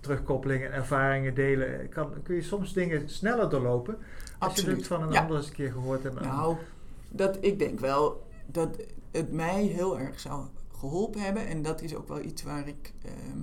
[0.00, 3.94] terugkoppelingen en ervaringen delen, kan, kun je soms dingen sneller doorlopen.
[3.94, 4.02] Als
[4.38, 4.76] je Absoluut.
[4.76, 5.20] het van een Ja.
[5.20, 6.20] ander eens een keer gehoord hebt.
[6.20, 6.56] Nou,
[7.10, 8.76] dat, ik denk wel dat
[9.12, 10.46] het mij heel erg zou
[10.78, 11.46] geholpen hebben.
[11.46, 12.92] En dat is ook wel iets waar ik.
[13.04, 13.38] ehm,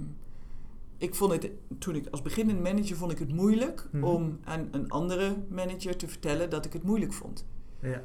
[0.98, 4.04] ik vond het, toen ik als beginnende manager vond ik het moeilijk Mhm.
[4.04, 7.46] om aan een andere manager te vertellen dat ik het moeilijk vond.
[7.82, 8.02] Ja.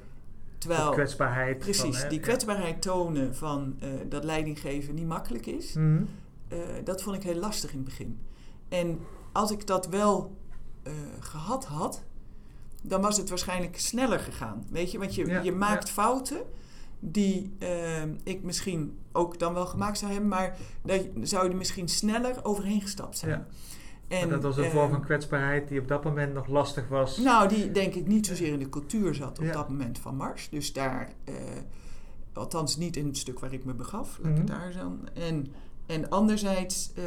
[0.58, 1.58] Terwijl, kwetsbaarheid.
[1.58, 5.72] Precies, van, die kwetsbaarheid tonen van uh, dat leidinggeven niet makkelijk is.
[5.72, 6.08] Mm -hmm.
[6.58, 8.18] uh, dat vond ik heel lastig in het begin.
[8.68, 8.98] En
[9.32, 10.36] als ik dat wel
[10.86, 12.02] uh, gehad had,
[12.82, 14.66] dan was het waarschijnlijk sneller gegaan.
[14.70, 15.92] Weet je, want je, ja, je maakt ja.
[15.92, 16.40] fouten
[16.98, 17.52] die
[18.22, 22.80] ik misschien ook dan wel gemaakt zou hebben, maar daar zou je misschien sneller overheen
[22.80, 23.30] gestapt zijn.
[23.30, 23.46] Ja.
[24.08, 27.18] En, dat was een vorm van kwetsbaarheid die op dat moment nog lastig was.
[27.18, 29.52] Nou, die denk ik niet zozeer in de cultuur zat op ja.
[29.52, 30.48] dat moment van Mars.
[30.48, 31.34] Dus daar, uh,
[32.32, 34.96] althans niet in het stuk waar ik me begaf, laat ik het daar zo.
[35.14, 35.46] En,
[35.86, 37.04] en anderzijds, uh,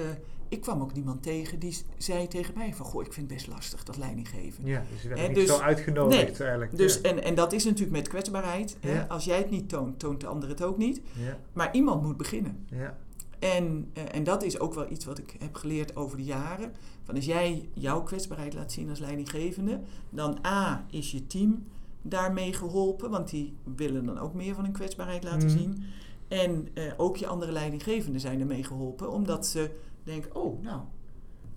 [0.50, 2.86] ik kwam ook niemand tegen die zei tegen mij van...
[2.86, 4.66] Goh, ik vind het best lastig, dat leidinggeven.
[4.66, 6.78] Ja, dus je niet dus, zo uitgenodigd nee, eigenlijk.
[6.78, 8.78] Dus, en, en dat is natuurlijk met kwetsbaarheid.
[8.82, 8.90] Ja.
[8.90, 9.08] Hè?
[9.08, 11.02] Als jij het niet toont, toont de ander het ook niet.
[11.14, 11.38] Ja.
[11.54, 12.66] Maar iemand moet beginnen.
[12.70, 12.98] Ja.
[13.40, 16.74] En, uh, en dat is ook wel iets wat ik heb geleerd over de jaren.
[17.04, 19.80] Van als jij jouw kwetsbaarheid laat zien als leidinggevende,
[20.10, 21.64] dan A is je team
[22.02, 25.58] daarmee geholpen, want die willen dan ook meer van hun kwetsbaarheid laten mm.
[25.58, 25.84] zien.
[26.28, 29.72] En uh, ook je andere leidinggevenden zijn ermee geholpen, omdat ze
[30.04, 30.82] denken, oh nou,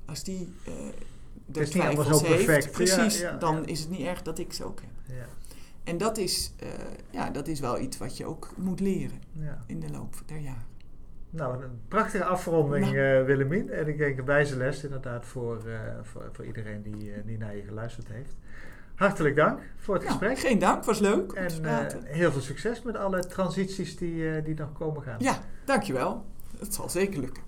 [0.05, 0.75] als die uh,
[1.47, 2.47] de is allemaal zo perfect.
[2.47, 3.67] Heeft, precies, ja, ja, dan ja.
[3.67, 4.91] is het niet erg dat ik ze ook heb.
[5.85, 6.69] En dat is, uh,
[7.11, 9.21] ja, dat is wel iets wat je ook moet leren
[9.67, 10.72] in de loop der jaren.
[11.35, 12.97] Nou, een prachtige afronding, nou.
[12.97, 13.71] uh, Willemien.
[13.71, 17.39] En ik denk een wijze les inderdaad voor, uh, voor, voor, iedereen die, uh, die
[17.39, 18.35] naar je geluisterd heeft.
[18.95, 20.39] Hartelijk dank voor het nou, gesprek.
[20.39, 21.33] Geen dank, was leuk.
[21.33, 21.51] En
[22.05, 25.17] heel veel succes met alle transities die, die nog komen gaan.
[25.19, 26.25] Ja, dankjewel.
[26.59, 27.43] Het zal zeker lukken.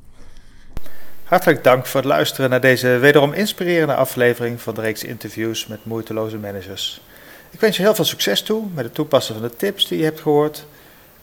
[1.24, 5.85] Hartelijk dank voor het luisteren naar deze wederom inspirerende aflevering van de reeks interviews met
[5.85, 7.03] moeiteloze managers.
[7.51, 10.05] Ik wens je heel veel succes toe met het toepassen van de tips die je
[10.05, 10.66] hebt gehoord.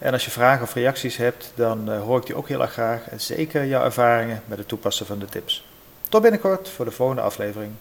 [0.01, 2.71] En als je vragen of reacties hebt, dan uh, hoor ik die ook heel erg
[2.71, 3.09] graag.
[3.09, 5.65] En zeker jouw ervaringen met het toepassen van de tips.
[6.09, 7.71] Tot binnenkort voor de volgende aflevering.